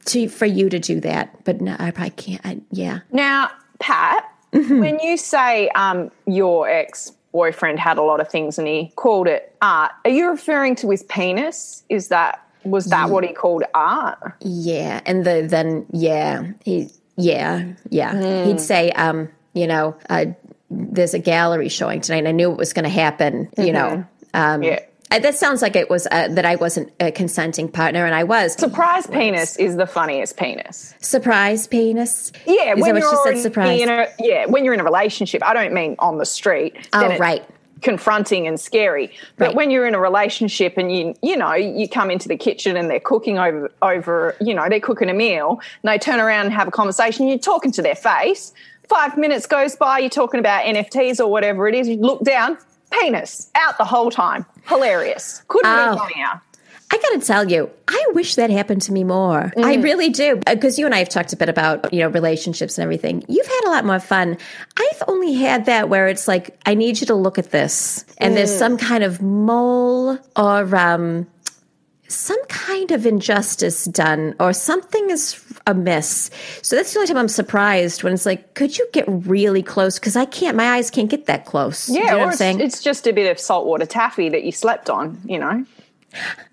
[0.05, 1.43] to, for you to do that.
[1.45, 2.41] But no, I probably can't.
[2.45, 2.99] I, yeah.
[3.11, 3.49] Now,
[3.79, 4.79] Pat, Mm-hmm.
[4.79, 9.27] when you say um, your ex boyfriend had a lot of things and he called
[9.27, 11.83] it art, are you referring to his penis?
[11.87, 14.17] Is that was that what he called art?
[14.41, 20.25] Yeah, and the then yeah he yeah yeah he'd say um you know uh,
[20.71, 22.17] there's a gallery showing tonight.
[22.17, 23.51] and I knew it was going to happen.
[23.55, 24.03] You know
[24.33, 24.79] um Yeah.
[25.11, 28.23] Uh, that sounds like it was uh, that I wasn't a consenting partner and I
[28.23, 30.93] was Surprise penis is the funniest penis.
[30.99, 32.31] surprise penis.
[32.45, 33.37] Yeah, Is when you're she said?
[33.41, 33.81] Surprise.
[33.81, 36.75] In a, yeah, when you're in a relationship, I don't mean on the street.
[36.93, 37.43] Oh, right.
[37.81, 39.55] Confronting and scary, but Right.
[39.55, 42.89] when you're in a relationship and you you know you come into the kitchen and
[42.89, 46.53] they're cooking over over you know they're cooking a meal and they turn around and
[46.53, 48.53] have a conversation, you're talking to their face.
[48.89, 51.87] Five minutes goes by, you're talking about NFTs or whatever it is.
[51.87, 52.57] You look down,
[52.91, 54.45] penis out the whole time.
[54.67, 55.43] Hilarious.
[55.47, 55.93] Couldn't Oh.
[55.93, 56.41] be funnier.
[56.91, 59.53] I got to tell you, I wish that happened to me more.
[59.57, 59.83] I mm.
[59.83, 60.41] really do.
[60.47, 63.23] Uh, because you and I have talked a bit about, you know, relationships and everything.
[63.27, 64.37] You've had a lot more fun.
[64.75, 68.05] I've only had that where it's like, I need you to look at this.
[68.17, 68.57] And there's mm.
[68.57, 71.27] some kind of mole or um,
[72.09, 76.29] some kind of injustice done or something is amiss.
[76.61, 79.99] So that's the only time I'm surprised when it's like, could you get really close?
[79.99, 81.87] Because I can't, my eyes can't get that close.
[81.87, 82.59] Yeah, you know or it's, saying?
[82.59, 85.65] it's just a bit of saltwater taffy that you slept on, you know.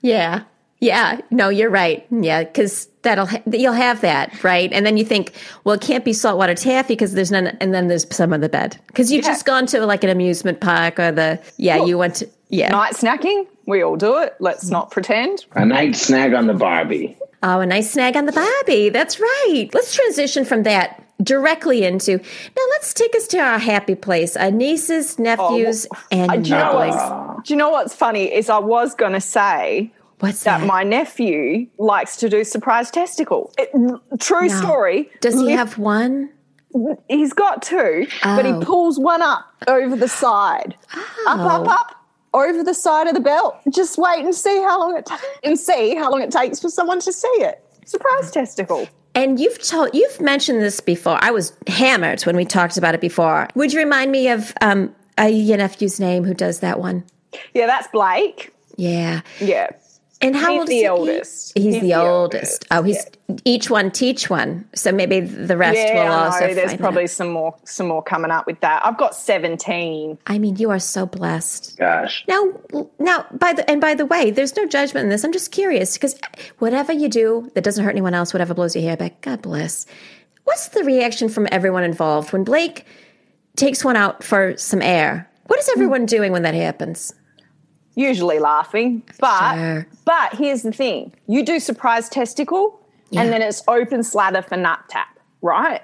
[0.02, 0.44] Yeah.
[0.80, 1.20] Yeah.
[1.30, 2.06] No, you're right.
[2.10, 2.44] Yeah.
[2.44, 4.44] Cause that'll, ha- you'll have that.
[4.44, 4.70] Right.
[4.72, 5.32] And then you think,
[5.64, 7.46] well, it can't be saltwater taffy because there's none.
[7.60, 9.30] And then there's some on the bed because you've Yeah.
[9.30, 12.68] just gone to like an amusement park or the, yeah, Well, you went to, yeah.
[12.68, 13.46] night snacking.
[13.66, 14.34] We all do it.
[14.38, 15.46] Let's not pretend.
[15.52, 17.16] A night snag on the Barbie.
[17.42, 18.90] Oh, a nice snag on the Barbie.
[18.90, 19.68] That's right.
[19.72, 22.62] Let's transition from that directly into now.
[22.72, 24.36] Let's take us to our happy place.
[24.36, 27.42] Our nieces, nephews, and Uh, do, you know boys.
[27.46, 28.32] do you know what's funny?
[28.32, 30.66] Is I was going to say What's that that?
[30.66, 33.52] my nephew likes to do surprise testicle.
[33.58, 33.70] It,
[34.20, 34.54] true No.
[34.60, 35.10] story.
[35.20, 36.30] Does he have one?
[37.08, 38.60] He's got two, but he Oh.
[38.60, 40.76] pulls one up over the side,
[41.26, 41.92] up, up, up.
[42.34, 43.56] Over the side of the belt.
[43.70, 46.68] Just wait and see how long it ta- and see how long it takes for
[46.68, 47.64] someone to see it.
[47.86, 48.86] Surprise testicle.
[49.14, 51.18] And you've told you've mentioned this before.
[51.22, 53.48] I was hammered when we talked about it before.
[53.54, 57.04] Would you remind me of um, a your nephew's name who does that one?
[57.54, 58.52] Yeah, that's Blake.
[58.76, 59.22] Yeah.
[59.40, 59.68] Yeah.
[60.22, 60.88] And how He's old the is he?
[60.88, 61.52] oldest.
[61.58, 62.64] He's, He's the, the oldest.
[62.70, 63.04] Oh, he's
[63.44, 64.66] each one teach one.
[64.74, 66.40] So maybe the rest Yeah, will I also.
[66.46, 66.54] know.
[66.54, 67.10] There's find probably out.
[67.10, 68.84] some more some more coming up with that.
[68.86, 70.16] I've got 17.
[70.26, 71.76] I mean, you are so blessed.
[71.78, 72.24] Gosh.
[72.28, 72.44] Now,
[72.98, 75.22] now, by the and by the way, there's no judgment in this.
[75.22, 76.18] I'm just curious because
[76.60, 79.84] whatever you do that doesn't hurt anyone else, whatever blows your hair back, God bless.
[80.44, 82.86] What's the reaction from everyone involved when Blake
[83.56, 85.28] takes one out for some air?
[85.46, 87.12] What is everyone doing when that happens?
[87.96, 89.86] Usually laughing, but Sure.
[90.04, 92.78] but here's the thing: you do surprise testicle,
[93.10, 93.22] Yeah.
[93.22, 95.80] and then it's open slather for nut tap, right?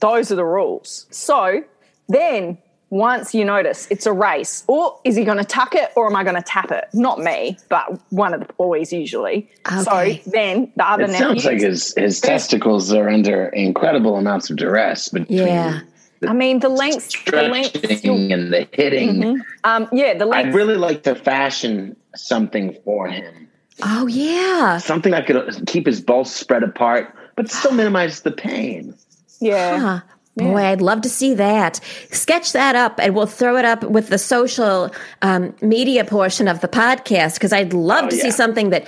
[0.00, 1.06] Those are the rules.
[1.10, 1.64] So
[2.08, 2.56] then
[2.90, 6.14] once you notice it's a race, or is he going to tuck it or am
[6.16, 6.86] I going to tap it?
[6.92, 9.48] Not me, but one of the boys usually.
[9.72, 9.82] Okay.
[10.22, 14.56] So then the other It sounds like his, his testicles are under incredible amounts of
[14.56, 15.80] duress between Yeah.
[16.28, 17.78] I mean the lengths, the lengths.
[17.78, 19.40] stretching and the hitting.
[19.64, 20.48] Um, yeah, the length.
[20.48, 23.48] I'd really like to fashion something for him.
[23.82, 28.94] Oh yeah, Something that could keep his balls spread apart, but still minimize the pain.
[29.40, 29.78] yeah.
[29.78, 30.00] Huh.
[30.36, 31.80] Boy, I'd love to see that.
[32.12, 34.90] Sketch that up, and we'll throw it up with the social
[35.22, 38.86] um, media portion of the podcast because I'd love Oh, to see something that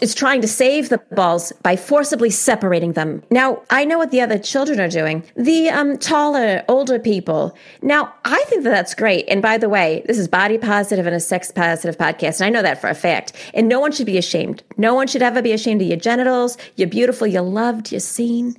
[0.00, 3.22] is trying to save the balls by forcibly separating them.
[3.30, 5.24] Now, I know what the other children are doing.
[5.36, 7.56] The um, taller, older people.
[7.82, 9.24] Now, I think that that's great.
[9.28, 12.50] And by the way, this is body positive and a sex positive podcast, and I
[12.50, 13.32] know that for a fact.
[13.54, 14.62] And no one should be ashamed.
[14.76, 16.56] No one should ever be ashamed of your genitals.
[16.76, 17.26] You're beautiful.
[17.26, 17.90] You're loved.
[17.90, 18.56] You're seen.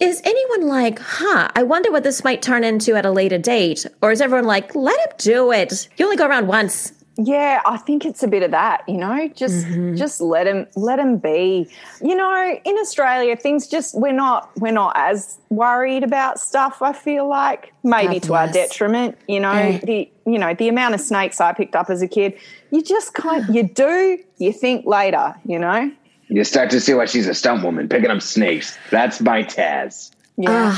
[0.00, 3.86] Is anyone like, huh, I wonder what this might turn into at a later date?
[4.00, 5.88] Or is everyone like, let him do it?
[5.96, 6.92] You only go around once.
[7.18, 9.96] Yeah, I think it's a bit of that, you know, just Mm-hmm.
[9.96, 11.68] just let him let him be.
[12.00, 16.94] You know, in Australia things just we're not we're not as worried about stuff, I
[16.94, 17.74] feel like.
[17.84, 19.78] Maybe God to our detriment, you know, Yeah.
[19.78, 22.32] the you know, the amount of snakes I picked up as a kid,
[22.70, 25.90] you just kind you do, you think later, you know?
[26.28, 28.78] You start to see why she's a stunt woman, picking up snakes.
[28.90, 30.11] That's my Taz.
[30.36, 30.76] Yeah.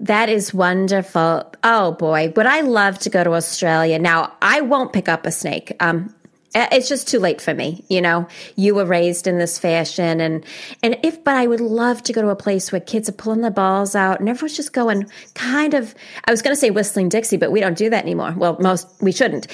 [0.00, 1.52] That is wonderful.
[1.64, 3.98] Oh boy, would I love to go to Australia.
[3.98, 5.74] Now, I won't pick up a snake.
[5.80, 6.14] Um,
[6.54, 8.26] it's just too late for me, you know.
[8.56, 10.44] You were raised in this fashion, and
[10.82, 13.40] and if, but I would love to go to a place where kids are pulling
[13.40, 15.94] their balls out, and everyone's just going kind of.
[16.26, 18.34] I was going to say whistling Dixie, but we don't do that anymore.
[18.36, 19.46] Well, most we shouldn't.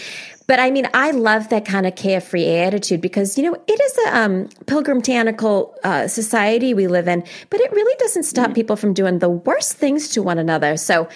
[0.49, 3.99] But I mean, I love that kind of carefree attitude because you know it is
[4.07, 8.74] a um, pilgrim tanical uh, society we live in, but it really doesn't stop people
[8.74, 10.76] from doing the worst things to one another.
[10.76, 11.09] So.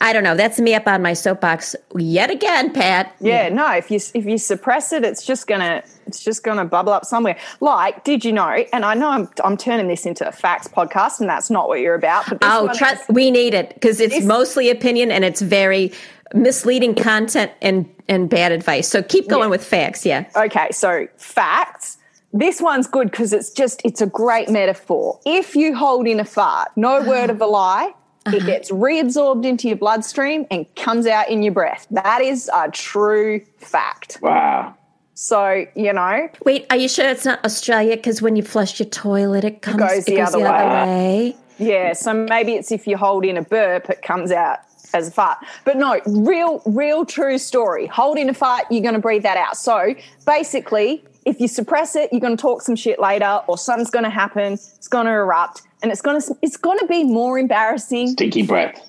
[0.00, 0.36] I don't know.
[0.36, 3.14] That's me up on my soapbox yet again, Pat.
[3.20, 3.72] Yeah, no.
[3.72, 7.36] If you if you suppress it, it's just gonna it's just gonna bubble up somewhere.
[7.60, 8.48] Like, did you know?
[8.72, 11.80] And I know I'm I'm turning this into a facts podcast, and that's not what
[11.80, 12.28] you're about.
[12.28, 15.92] But Oh, trust we need it because it's This- mostly opinion and it's very
[16.32, 18.86] misleading content and and bad advice.
[18.88, 19.48] So keep going Yeah.
[19.48, 20.06] with facts.
[20.06, 20.26] Yeah.
[20.36, 21.96] Okay, so facts.
[22.32, 25.18] This one's good because it's just it's a great metaphor.
[25.26, 27.92] If you hold in a fart, no word of a lie,
[28.34, 31.86] it gets reabsorbed into your bloodstream and comes out in your breath.
[31.90, 34.18] That is a true fact.
[34.22, 34.74] Wow.
[35.14, 37.96] So, you know, Wait, are you sure it's not Australia?
[37.96, 41.36] Because when you flush your toilet, it comes goes the other way.
[41.58, 44.60] Yeah, so maybe it's if you hold in a burp, it comes out
[44.94, 45.38] as a fart.
[45.64, 47.88] But no, real, real true story.
[47.88, 49.56] Hold in a fart, you're going to breathe that out.
[49.56, 53.90] So basically, if you suppress it, you're going to talk some shit later, or something's
[53.90, 54.54] going to happen.
[54.54, 58.08] It's going to erupt, and it's going to it's going to be more embarrassing.
[58.08, 58.80] Stinky breath.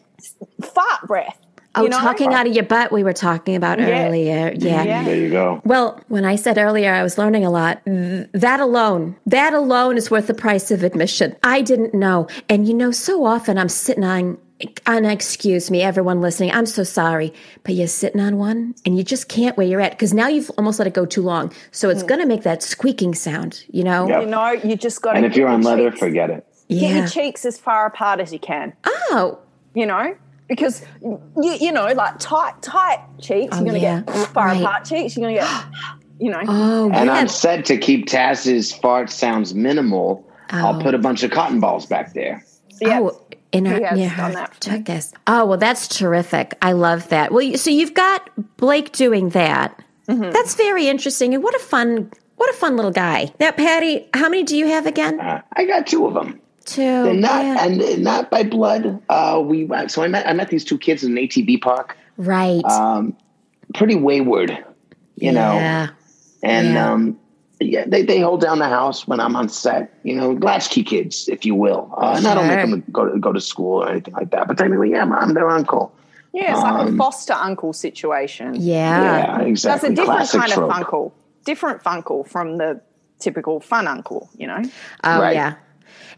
[0.63, 1.37] Fart breath.
[1.75, 1.99] Oh, you know?
[1.99, 4.07] talking out of your butt, we were talking about Yeah.
[4.07, 4.51] earlier.
[4.55, 4.83] Yeah.
[4.83, 5.03] Yeah.
[5.03, 5.61] There you go.
[5.65, 9.95] Well, when I said earlier I was learning a lot, th- that alone, that alone
[9.95, 11.35] is worth the price of admission.
[11.43, 12.27] I didn't know.
[12.49, 14.39] And you know, so often I'm sitting on,
[14.85, 17.33] and excuse me, everyone listening, I'm so sorry,
[17.63, 20.51] but you're sitting on one and you just can't where you're at because now you've
[20.57, 21.53] almost let it go too long.
[21.71, 22.07] So it's hmm.
[22.07, 24.07] going to make that squeaking sound, you know?
[24.07, 24.21] Yep.
[24.21, 25.17] You know, you just got to.
[25.17, 26.45] And if you're on leather, forget it.
[26.67, 28.73] get your cheeks as far apart as you can.
[28.85, 29.39] Oh,
[29.73, 30.15] you know,
[30.47, 34.01] because you, you know, like tight, tight cheeks, Oh, you're going to yeah.
[34.01, 34.61] get far Right.
[34.61, 35.65] apart cheeks, you're going to get,
[36.19, 37.13] you know, oh, And yeah.
[37.13, 40.25] I'm set to keep Taz's fart sounds minimal.
[40.51, 40.57] Oh.
[40.57, 42.43] I'll put a bunch of cotton balls back there.
[42.81, 42.99] yeah.
[42.99, 45.13] Oh, in her, He has near done that for tuchus.
[45.27, 46.57] Oh, well, that's terrific.
[46.61, 47.31] I love that.
[47.31, 49.81] Well, so you've got Blake doing that.
[50.07, 50.31] Mm-hmm.
[50.31, 51.33] That's very interesting.
[51.33, 53.31] And what a fun, what a fun little guy.
[53.39, 55.19] Now, Patty, how many do you have again?
[55.19, 56.39] Uh, I got two of them.
[56.65, 56.81] Two.
[56.83, 57.65] And not yeah.
[57.65, 59.01] and not by blood.
[59.09, 61.97] Uh, we so I met I met these two kids in an ATV park.
[62.17, 62.63] right.
[62.65, 63.15] Um,
[63.73, 64.51] pretty wayward,
[65.15, 65.53] you know.
[65.53, 65.89] yeah.
[66.43, 66.91] And Yeah.
[66.91, 67.19] um,
[67.59, 69.93] yeah, they, they hold down the house when I'm on set.
[70.03, 71.93] You know, latchkey kids, if you will.
[71.97, 74.47] Uh, and I don't make them go to go to school or anything like that.
[74.47, 75.93] But technically, yeah, I'm their uncle.
[76.33, 78.55] yeah, it's like a um, foster uncle situation.
[78.55, 79.17] Yeah.
[79.41, 79.89] Yeah, exactly.
[79.89, 80.71] That's a different Classic kind trope.
[80.71, 81.11] of funkle.
[81.45, 82.81] Different funkle from the
[83.19, 84.61] typical fun uncle, you know.
[85.03, 85.35] Oh Right.
[85.35, 85.55] yeah.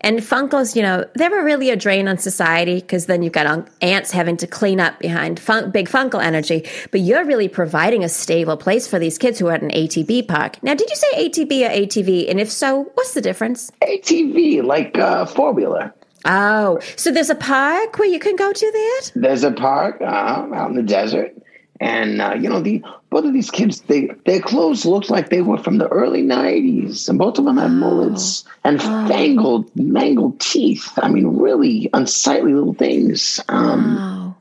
[0.02, 3.68] And Funkles, you know, they were really a drain on society because then you've got
[3.82, 6.68] ants having to clean up behind fun- big Funkle energy.
[6.92, 10.28] But you're really providing a stable place for these kids who are at an ATV
[10.28, 10.62] park.
[10.64, 12.30] Now, did you say ATV or ATV?
[12.30, 13.72] And if so, what's the difference?
[13.82, 15.94] ATV, like uh, four wheeler.
[16.26, 19.12] Oh, so there's a park where you can go to that?
[19.16, 21.36] There's a park uh, out in the desert,
[21.82, 25.42] and uh, you know the both of these kids, they their clothes looked like they
[25.42, 30.88] were from the early '90s, and both of them had mullets and fangled, mangled teeth.
[31.02, 33.40] I mean, really unsightly little things.
[33.50, 34.36] Um, Oh,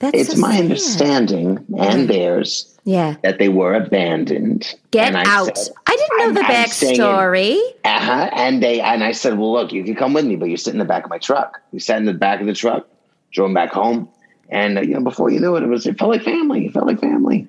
[0.00, 0.60] that's it's so my sad.
[0.64, 3.14] understanding and theirs Yeah.
[3.22, 4.74] that they were abandoned.
[4.90, 5.56] Get I out.
[5.56, 7.58] said- I didn't know the I'm backstory.
[7.84, 8.28] Uh-huh.
[8.32, 10.72] And they and I said, Well, look, you can come with me, but you sit
[10.72, 11.60] in the back of my truck.
[11.72, 12.88] We sat in the back of the truck,
[13.30, 14.08] drove back home,
[14.52, 16.66] and uh, you know, before you knew it, it was it felt like family.
[16.66, 17.48] It felt like family.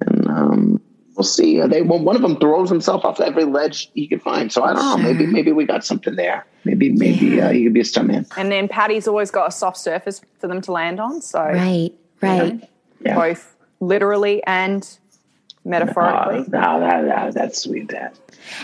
[0.00, 0.82] And um,
[1.16, 1.60] we'll see.
[1.60, 4.52] Uh, they well, one of them throws himself off every ledge he could find.
[4.52, 4.96] So I don't know.
[4.98, 6.44] Maybe maybe we got something there.
[6.64, 8.30] Maybe maybe uh, he could be a stuntman.
[8.36, 11.22] And then Patty's always got a soft surface for them to land on.
[11.22, 12.68] So Right, right.
[13.00, 13.14] Yeah.
[13.16, 14.98] both literally and
[15.64, 16.40] metaphorically.
[16.40, 18.18] Uh, no, that, that, that's sweet, Dad.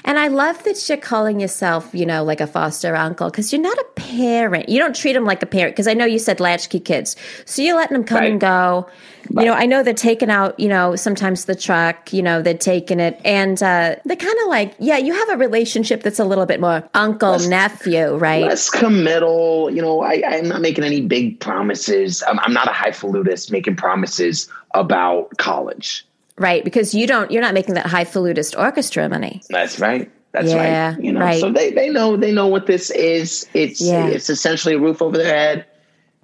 [0.04, 3.62] And I love that you're calling yourself, you know, like a foster uncle because you're
[3.62, 4.68] not a parent.
[4.68, 7.16] You don't treat them like a parent because I know you said latchkey kids.
[7.44, 8.88] So you're letting them come and go.
[9.30, 12.54] You know, I know they're taking out, you know, sometimes the truck, you know, they're
[12.54, 13.20] taking it.
[13.24, 16.60] And uh, they're kind of like, yeah, you have a relationship that's a little bit
[16.60, 18.44] more uncle, nephew, right?
[18.44, 19.70] less committal.
[19.70, 22.22] You know, I, I'm not making any big promises.
[22.26, 26.07] I'm, I'm not a highfalutin making promises about college.
[26.38, 26.64] Right.
[26.64, 29.42] Because you don't, you're not making that highfalutist orchestra money.
[29.50, 30.10] That's right.
[30.32, 31.02] That's Yeah, right.
[31.02, 31.40] You know, right.
[31.40, 33.48] so they, they know they know what this is.
[33.54, 34.06] It's Yeah.
[34.08, 35.66] it's essentially a roof over their head.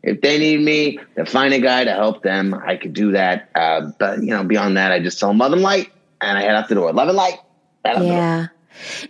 [0.02, 3.48] If they need me to find a guy to help them, I could do that.
[3.54, 5.90] Uh, but you know, beyond that, I just tell them love and light,
[6.20, 6.92] and I head out the door.
[6.92, 7.38] Love and light.
[7.84, 8.16] Head out the door.
[8.16, 8.46] Yeah.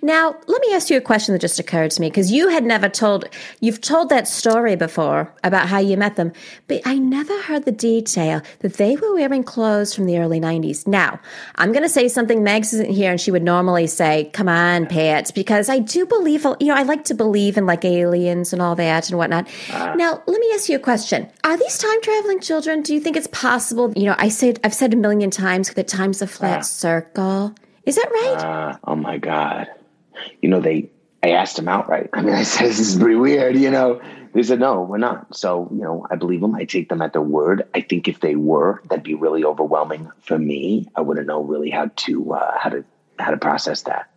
[0.02, 2.64] Now, let me ask you a question that just occurred to me because you had
[2.64, 3.28] never told,
[3.60, 6.32] you've told that story before about how you met them,
[6.68, 10.86] but I never heard the detail that they were wearing clothes from the early 90s.
[10.86, 11.20] Now,
[11.56, 14.86] I'm going to say something Megs isn't here and she would normally say, come on,
[14.86, 18.60] Pat, because I do believe, you know, I like to believe in like aliens and
[18.60, 19.48] all that and whatnot.
[19.72, 19.94] Uh.
[19.94, 21.28] now, let me ask you a question.
[21.44, 22.82] Are these time traveling children?
[22.82, 23.92] Do you think it's possible?
[23.96, 26.62] You know, I said, I've said a million times that time's a flat uh.
[26.62, 27.54] circle.
[27.87, 28.37] Is that right?
[28.39, 29.68] Uh, oh my god!
[30.43, 30.91] You know they.
[31.22, 32.11] I asked them outright.
[32.12, 33.57] I mean, I said this is pretty weird.
[33.57, 34.01] You know,
[34.35, 35.35] they said no, we're not.
[35.37, 36.55] So you know, I believe them.
[36.55, 37.62] I take them at their word.
[37.74, 40.89] I think if they were, that'd be really overwhelming for me.
[40.97, 42.85] I wouldn't know really how to uh, how to
[43.18, 44.11] how to process that.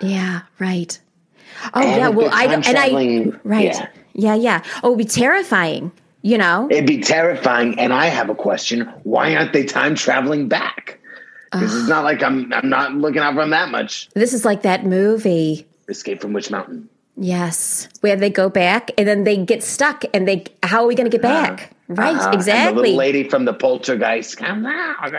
[0.00, 0.98] Yeah, right.
[1.74, 3.64] Oh And yeah, well I and I right.
[3.64, 3.88] yeah.
[4.14, 4.34] Yeah.
[4.34, 5.92] yeah, Oh, it'd be terrifying,
[6.22, 6.66] you know?
[6.68, 7.78] It'd be terrifying.
[7.78, 10.97] And I have a question: Why aren't they time traveling back?
[11.50, 14.08] Because it's not like I'm I'm not looking out for them that much.
[14.14, 15.66] This is like that movie.
[15.88, 16.88] Escape from Witch Mountain.
[17.16, 20.94] Yes, where they go back and then they get stuck and they how are we
[20.94, 21.72] going to get back?
[21.88, 22.30] Right, Uh-huh.
[22.32, 25.10] And the little lady from the poltergeist comes out.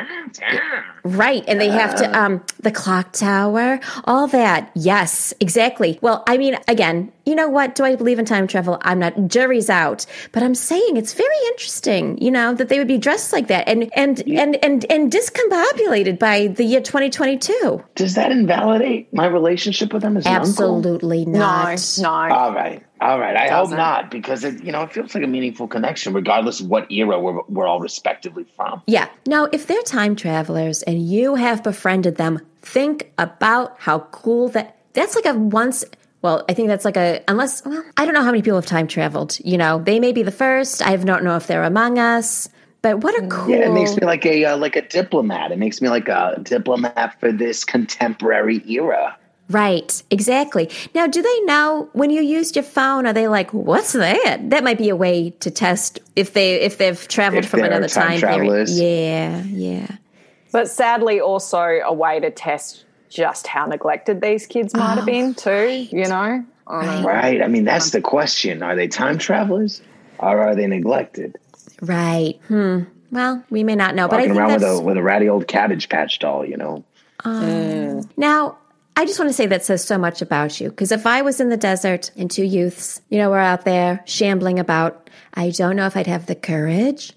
[1.03, 4.71] Right, and they have to um the clock tower, all that.
[4.75, 5.97] Yes, exactly.
[6.01, 7.73] Well, I mean, again, you know what?
[7.73, 8.77] Do I believe in time travel?
[8.81, 9.27] I'm not.
[9.27, 12.17] Jury's out, but I'm saying it's very interesting.
[12.21, 16.19] You know that they would be dressed like that and and and and and discombobulated
[16.19, 17.83] by the year 2022.
[17.95, 20.49] Does that invalidate my relationship with them as an uncle?
[20.49, 21.97] Absolutely No, not.
[21.99, 22.09] no.
[22.09, 22.83] All right.
[23.01, 23.35] All right.
[23.35, 26.67] I hope not because it, you know, it feels like a meaningful connection regardless of
[26.67, 28.81] what era we're, we're all respectively from.
[28.87, 29.07] Yeah.
[29.25, 34.77] Now, if they're time travelers and you have befriended them, think about how cool that.
[34.93, 35.85] That's like a once.
[36.21, 37.63] Well, I think that's like a unless.
[37.65, 39.39] Well, I don't know how many people have time traveled.
[39.45, 40.85] You know, they may be the first.
[40.85, 42.49] I don't know if they're among us.
[42.81, 43.49] But what a cool.
[43.49, 45.51] Yeah, it makes me like a uh, like a diplomat.
[45.51, 49.17] It makes me like a diplomat for this contemporary era.
[49.49, 50.69] Right, exactly.
[50.93, 53.07] Now, do they know when you used your phone?
[53.07, 56.77] Are they like, "What's that?" That might be a way to test if they if
[56.77, 58.69] they've traveled If from another time time period.
[58.69, 59.87] Yeah, yeah.
[60.51, 65.33] But sadly, also a way to test just how neglected these kids might have been,
[65.33, 66.45] too, you know?
[66.67, 67.41] Um, Right.
[67.41, 68.61] I mean, that's the question.
[68.61, 69.81] Are they time travelers
[70.19, 71.35] or are they neglected?
[71.81, 72.39] Right.
[72.47, 72.81] Hmm.
[73.11, 75.47] Well, we may not know, but I think around with a with a ratty old
[75.47, 76.83] cabbage patch doll, you know.
[78.17, 78.57] Now,
[78.99, 81.39] I just want to say that says so much about you because if I was
[81.39, 85.77] in the desert and two youths, you know, were out there shambling about, I don't
[85.77, 87.13] know if I'd have the courage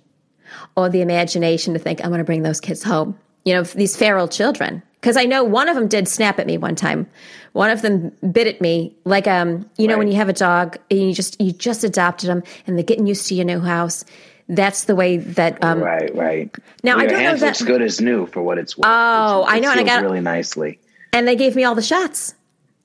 [0.76, 3.18] or the imagination to think I'm going to bring those kids home.
[3.44, 4.80] You know, these feral children.
[5.00, 7.08] Because I know one of them did snap at me one time.
[7.52, 10.78] One of them bit at me like um, you know, when you have a dog
[10.88, 14.04] and you just you just adopted them and they're getting used to your new house.
[14.48, 16.54] That's the way that um, right, right.
[16.84, 18.86] Now, I don't know that- good as new for what it's worth.
[18.86, 20.78] Oh, I know, and I got- really nicely.
[21.12, 22.34] And they gave me all the shots.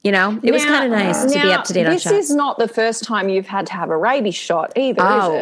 [0.03, 2.03] You know, it was kind of nice to be up to date on shots.
[2.05, 5.07] This is not the first time you've had to have a rabies shot either, is
[5.09, 5.36] Oh,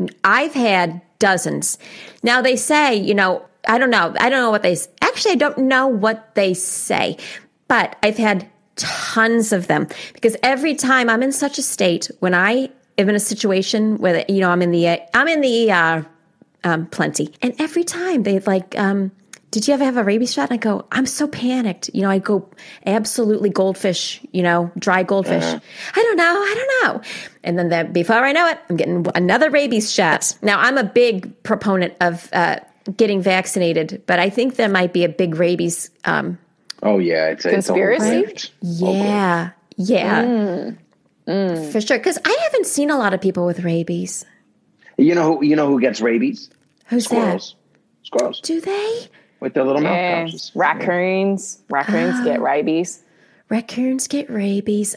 [0.00, 0.14] it?
[0.22, 1.78] I've had dozens.
[2.22, 4.14] Now they say, you know, I don't know.
[4.20, 5.32] I don't know what they actually.
[5.32, 7.16] I don't know what they say,
[7.68, 12.34] but I've had tons of them because every time I'm in such a state when
[12.34, 16.06] I am in a situation where you know I'm in the I'm in the ER
[16.64, 18.78] um, plenty, and every time they like.
[18.78, 19.10] Um,
[19.52, 20.50] did you ever have a rabies shot?
[20.50, 21.90] And I go, I'm so panicked.
[21.94, 22.48] You know, I go
[22.84, 25.44] absolutely goldfish, you know, dry goldfish.
[25.44, 26.24] I don't know.
[26.24, 27.10] I don't know.
[27.44, 30.36] And then the, before I know it, I'm getting another rabies shot.
[30.42, 32.56] Now, I'm a big proponent of uh,
[32.96, 35.90] getting vaccinated, but I think there might be a big rabies.
[36.04, 36.38] Um,
[36.82, 38.32] Oh yeah, it's a, it's a whole Conspiracy?
[38.32, 38.50] grift.
[38.60, 39.50] yeah.
[39.76, 40.70] Yeah.
[41.26, 41.98] For sure.
[41.98, 44.24] Because I haven't seen a lot of people with rabies.
[44.98, 46.50] You know who you know who gets rabies?
[46.86, 47.40] Who's that?
[47.42, 47.54] Squirrels.
[48.02, 48.40] Squirrels?
[48.40, 49.08] Do they?
[49.42, 50.22] With their little mouth Yeah.
[50.24, 50.52] pouches.
[50.54, 51.58] Raccoons.
[51.68, 52.42] Raccoons get Ah.
[52.52, 53.02] rabies.
[53.50, 54.96] Raccoons get rabies.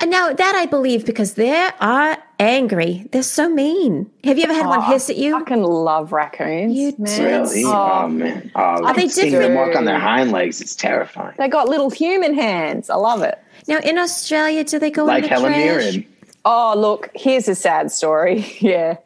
[0.00, 3.08] And now that I believe because they are angry.
[3.10, 4.08] They're so mean.
[4.22, 5.34] Have you ever had one hiss at you?
[5.34, 5.44] I you?
[5.44, 6.76] fucking love raccoons.
[6.76, 7.24] You man.
[7.24, 7.64] Really?
[7.64, 8.52] Oh, Oh, man.
[8.54, 9.68] Oh, they seeing them different?
[9.70, 11.34] walk on their hind legs, it's terrifying.
[11.38, 12.88] They got little human hands.
[12.90, 13.36] I love it.
[13.66, 15.64] Now in Australia, do they go Like in the Helen trash?
[15.94, 16.06] Mirren.
[16.44, 18.46] Oh, look, here's a sad story.
[18.60, 18.98] yeah.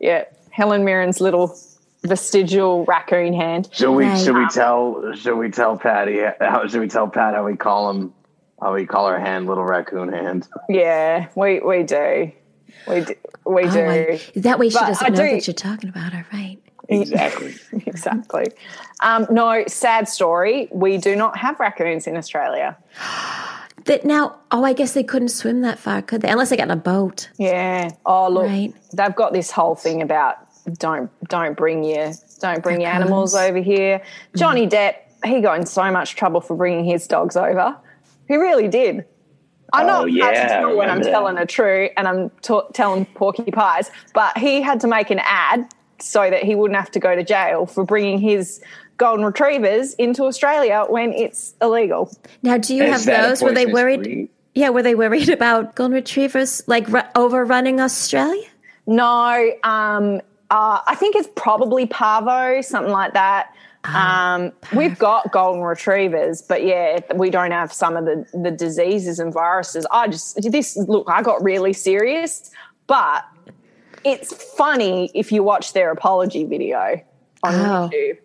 [0.00, 0.24] Yeah.
[0.50, 1.56] Helen Mirren's little
[2.04, 3.68] vestigial raccoon hand.
[3.72, 7.44] Should we should we tell should we tell Patty how should we tell Pat how
[7.44, 8.12] we call him
[8.60, 10.48] how we call our hand little raccoon hand?
[10.68, 12.32] Yeah, we, we do.
[12.88, 13.14] We do.
[13.44, 13.80] We Oh, do.
[13.86, 16.58] I- that way she But doesn't I know do- that you're talking about her, right?
[16.88, 17.54] Exactly.
[17.86, 18.46] exactly.
[19.00, 20.68] Um, no, sad story.
[20.72, 22.76] We do not have raccoons in Australia.
[23.86, 26.28] That now, oh, I guess they couldn't swim that far, could they?
[26.30, 27.28] Unless they got in a boat.
[27.36, 27.90] Yeah.
[28.06, 28.72] Oh, look, Right.
[28.92, 30.36] they've got this whole thing about
[30.78, 34.02] don't don't bring your don't bring your animals over here.
[34.36, 34.94] Johnny Depp,
[35.24, 37.76] he got in so much trouble for bringing his dogs over.
[38.28, 39.04] He really did.
[39.74, 42.68] I'm Oh, not hard to yeah, tell when I'm telling a true and I'm ta-
[42.74, 45.66] telling porky pies, but he had to make an ad
[45.98, 48.60] so that he wouldn't have to go to jail for bringing his
[48.98, 52.14] golden retrievers into Australia when it's illegal.
[52.42, 53.42] Now, do you have Is that a those?
[53.42, 54.02] Were they worried?
[54.02, 54.28] breed?
[54.54, 58.46] Yeah, were they worried about golden retrievers like ru- overrunning Australia?
[58.86, 60.20] No, um,
[60.52, 63.54] uh, I think it's probably parvo, something like that.
[63.84, 69.18] Um, we've got golden retrievers, but yeah, we don't have some of the, the diseases
[69.18, 69.86] and viruses.
[69.90, 72.50] I just this look, I got really serious,
[72.86, 73.24] but
[74.04, 77.00] it's funny if you watch their apology video
[77.42, 77.90] on Oh.
[77.92, 78.18] YouTube.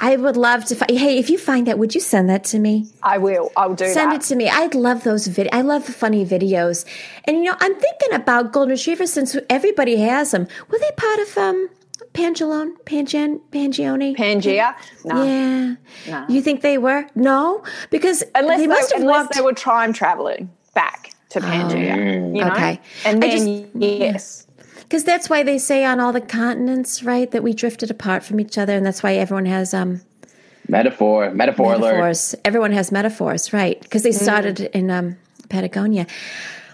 [0.00, 0.74] I would love to.
[0.76, 0.90] find.
[0.96, 2.86] hey, if you find that, would you send that to me?
[3.02, 3.50] I will.
[3.56, 4.22] I'll do Send that.
[4.22, 4.48] it to me.
[4.48, 5.48] I'd love those vid.
[5.52, 6.84] I love funny videos.
[7.24, 10.46] And you know, I'm thinking about golden retrievers since everybody has them.
[10.70, 11.68] Were they part of um
[12.14, 14.16] Pangelone, Pangian, Pangione?
[14.16, 14.74] Pangea?
[15.04, 15.76] No.
[16.06, 16.26] yeah.
[16.28, 17.06] You think they were?
[17.14, 19.34] No, because Unless, they they, must have unless walked.
[19.34, 22.34] they were time traveling back to Pangea.
[22.36, 22.50] you know?
[22.52, 22.80] okay.
[23.04, 24.46] And I then, just- yes.
[24.88, 28.40] Because that's why they say on all the continents, right, that we drifted apart from
[28.40, 30.00] each other, and that's why everyone has um,
[30.66, 31.30] Metaphor.
[31.30, 32.34] Metaphor alert.
[32.44, 33.78] Everyone has metaphors, right?
[33.80, 35.16] Because they started in um,
[35.50, 36.06] Patagonia.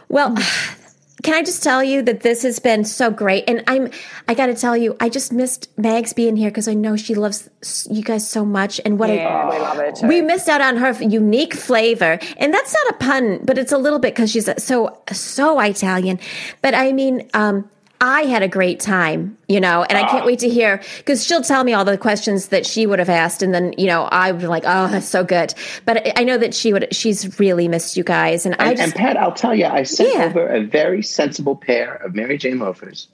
[0.08, 0.36] Well,
[1.24, 3.90] can I just tell you that this has been so great, and I'm
[4.28, 7.16] I got to tell you, I just missed Mags being here because I know she
[7.16, 7.48] loves
[7.90, 10.06] you guys so much, and what Yeah, a we love it too.
[10.06, 13.78] we missed out on her unique flavor, and that's not a pun, but it's a
[13.78, 16.20] little bit because she's so so Italian.
[16.62, 17.68] But I mean, um,
[18.00, 20.26] I had a great time, you know, and I can't ah.
[20.26, 23.42] wait to hear because she'll tell me all the questions that she would have asked,
[23.42, 25.54] and then you know I would be like, oh, that's so good.
[25.86, 26.94] But I- I know that she would.
[26.94, 29.84] She's really missed you guys, and I And, just and Pat, I'll tell you, I
[29.84, 30.24] sent Yeah.
[30.26, 33.08] over a very sensible pair of Mary Jane loafers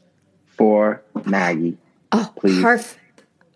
[0.57, 1.77] for Maggie.
[2.13, 2.97] oh, please.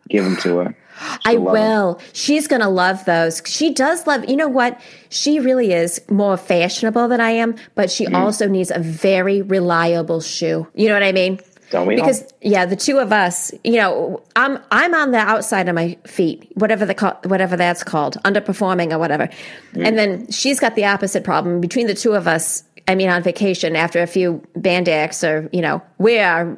[0.09, 0.77] Give them to her.
[1.25, 2.01] I love will.
[2.13, 3.43] She's going to love those.
[3.47, 4.81] She does love, you know what?
[5.09, 8.15] She really is more fashionable than I am, but she Mm-hmm.
[8.17, 10.69] also needs a very reliable shoe.
[10.75, 11.41] You know what I mean?
[11.71, 12.01] Don't we all?
[12.07, 15.97] Because yeah, the two of us, you know, I'm I'm on the outside of my
[16.07, 19.29] feet, whatever the whatever that's called, underperforming or whatever.
[19.73, 19.87] Mm.
[19.87, 21.61] And then she's got the opposite problem.
[21.61, 25.49] Between the two of us, I mean, on vacation after a few band acts, or
[25.53, 26.57] you know, we are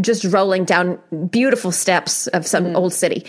[0.00, 0.98] just rolling down
[1.30, 2.76] beautiful steps of some Mm.
[2.76, 3.24] old city.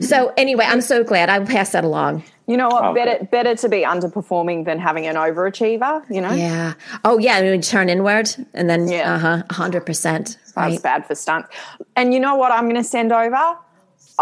[0.00, 2.24] So anyway, I'm so glad I'll pass that along.
[2.46, 2.82] You know what?
[2.84, 6.02] Oh, better better to be underperforming than having an overachiever.
[6.10, 6.72] You know, Yeah.
[7.04, 9.14] Oh yeah, I mean, turn inward and then Yeah.
[9.14, 10.38] uh huh, hundred percent.
[10.54, 10.82] that's Right.
[10.82, 11.48] bad for stunts.
[11.94, 12.52] And you know what?
[12.52, 13.56] I'm going to send over.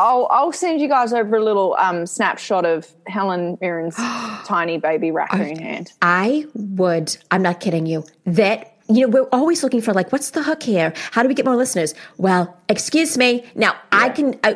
[0.00, 3.96] I'll I'll send you guys over a little um, snapshot of Helen Mirren's
[4.46, 5.92] tiny baby raccoon hand.
[6.00, 7.14] I would.
[7.30, 8.04] I'm not kidding you.
[8.24, 10.92] That you know, we're always looking for like, what's the hook here?
[11.12, 11.94] How do we get more listeners?
[12.18, 13.44] Well, Excuse me.
[13.56, 14.54] Now, I can, I,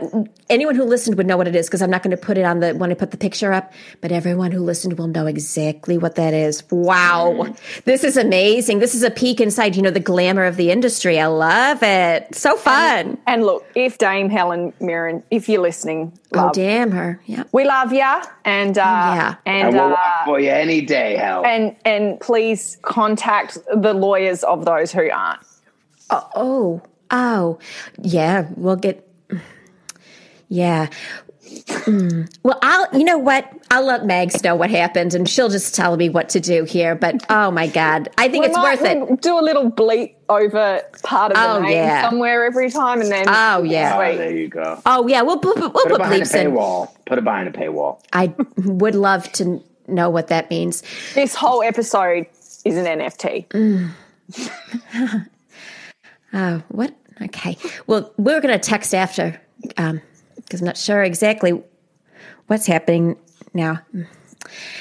[0.48, 2.44] anyone who listened would know what it is because I'm not going to put it
[2.44, 5.98] on the, when I put the picture up, but everyone who listened will know exactly
[5.98, 6.62] what that is.
[6.70, 7.52] Wow.
[7.86, 8.78] This is amazing.
[8.78, 11.18] This is a peek inside, you know, the glamour of the industry.
[11.18, 12.32] I love it.
[12.36, 13.18] So fun.
[13.26, 17.20] And look, if Dame Helen Mirren, if you're listening, oh, damn her.
[17.26, 17.44] Yeah.
[17.50, 19.34] we love ya, and uh, yeah.
[19.46, 21.44] and, and will uh, work for you any day, hell.
[21.44, 23.92] and and please contact the
[24.24, 25.40] lawyers of those who aren't.
[26.10, 27.58] Oh, oh,
[28.00, 28.48] yeah.
[28.56, 29.08] We'll get.
[30.48, 30.88] Yeah.
[31.44, 32.34] Mm.
[32.42, 32.86] Well, I'll.
[32.98, 33.50] You know what?
[33.70, 36.94] I'll let Megs know what happened, and she'll just tell me what to do here.
[36.94, 38.98] But oh my god, I think We it's might- worth it.
[39.08, 42.08] we'll Do a little bleep over part of the Oh, name yeah.
[42.08, 43.94] somewhere every time, and then Oh, yeah.
[43.96, 44.80] oh, there you go.
[44.86, 46.50] Oh yeah, we'll put we'll Put it put behind a bleeps in.
[46.52, 46.88] paywall.
[47.06, 48.00] Put it behind a paywall.
[48.12, 50.82] I would love to know what that means.
[51.14, 52.26] this whole episode
[52.64, 53.90] is an NFT.
[56.32, 56.94] Oh, what?
[57.22, 57.56] Okay.
[57.86, 61.62] Well, we're going to text after because I'm not sure exactly
[62.48, 63.16] what's happening
[63.52, 63.80] now.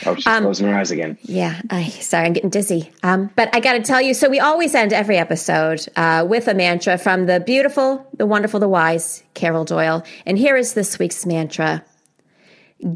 [0.05, 1.17] Oh, she's Um, closing her eyes again.
[1.21, 2.91] Yeah, I sorry, I'm getting dizzy.
[3.01, 6.47] Um, but I got to tell you, so we always end every episode uh, with
[6.49, 10.03] a mantra from the beautiful, the wonderful, the wise Carol Doyle.
[10.25, 11.83] And here is this week's mantra: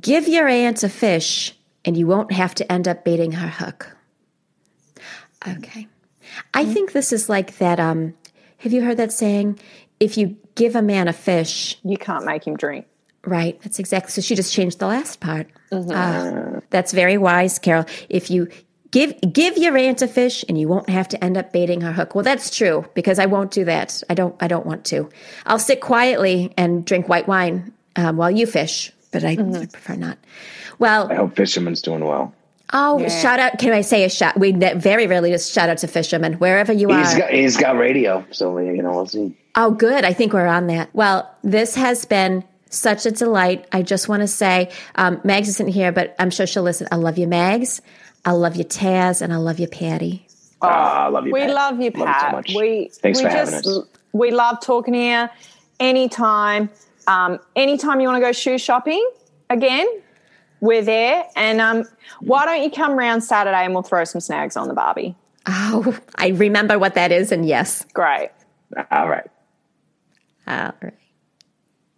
[0.01, 3.95] Give your aunt a fish, and you won't have to end up baiting her hook.
[5.47, 5.87] Okay,
[6.53, 7.79] I think this is like that.
[7.79, 8.13] Um,
[8.57, 9.59] have you heard that saying?
[9.99, 12.85] If you give a man a fish, You can't make him drink.
[13.25, 13.59] Right.
[13.61, 14.11] That's exactly.
[14.11, 15.47] So she just changed the last part.
[15.71, 17.85] Ah, that's very wise, Carol.
[18.09, 18.47] If you
[18.91, 21.91] give give your aunt a fish, and you won't have to end up baiting her
[21.91, 22.15] hook.
[22.15, 24.01] Well, that's true because I won't do that.
[24.09, 24.35] I don't.
[24.39, 25.09] I don't want to.
[25.45, 29.95] I'll sit quietly and drink white wine um, while you fish, but I, I prefer
[29.95, 30.17] not.
[30.79, 32.33] Well, I hope Fisherman's doing well.
[32.73, 33.59] Oh, shout out!
[33.59, 34.37] Can I say a shout?
[34.39, 36.99] We very rarely just shout out to fishermen wherever you are.
[36.99, 39.37] He's got he's got radio, so we you know we'll see.
[39.55, 40.03] Oh, good.
[40.05, 40.89] I think we're on that.
[40.93, 43.65] Well, this has been such a delight.
[43.71, 46.87] I just want to say, um, Mags isn't here, but I'm sure she'll listen.
[46.91, 47.81] I love you, Mags.
[48.25, 50.27] I love you, Taz, and I love you, Patty.
[50.61, 51.33] Ah, I love you.
[51.33, 51.53] We Pat.
[51.53, 52.21] love you, Love Pat.
[52.21, 52.53] so much.
[52.55, 53.87] We Thanks we for just having us.
[54.11, 55.29] we love talking here.
[55.79, 56.69] Anytime,
[57.07, 59.07] um, anytime you want to go shoe shopping
[59.49, 59.87] again,
[60.59, 61.25] we're there.
[61.35, 61.85] And um,
[62.19, 65.15] why don't you come round Saturday and we'll throw some snags on the Barbie?
[65.45, 67.85] Oh, I remember what that is, and yes.
[67.93, 68.31] Great.
[68.91, 69.29] All right.
[70.45, 70.93] All right.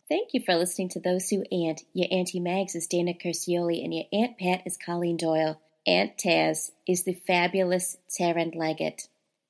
[0.07, 1.81] Thank you for listening to Those Who Aunt.
[1.93, 5.59] Your Auntie Mags is Dana Curcioli, and your Aunt Pat is Colleen Doyle.
[5.87, 9.07] Aunt Taz is the fabulous Taryn Leggett.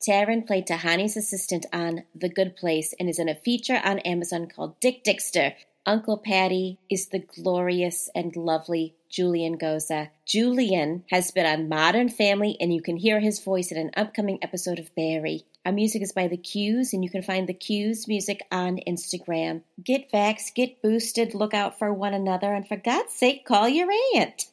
[0.08, 4.48] Taryn played Tahani's assistant on The Good Place and is in a feature on Amazon
[4.48, 5.54] called Dick Dickster.
[5.90, 10.12] Uncle Patty is the glorious and lovely Julian Goza.
[10.24, 14.38] Julian has been on Modern Family, and you can hear his voice in an upcoming
[14.44, 15.46] episode of Barry.
[15.66, 19.64] Our music is by The Q's, and you can find The Q's music on Instagram.
[19.84, 23.90] Get vaxxed, get boosted, look out for one another, and for God's sake, call your
[24.16, 24.46] aunt.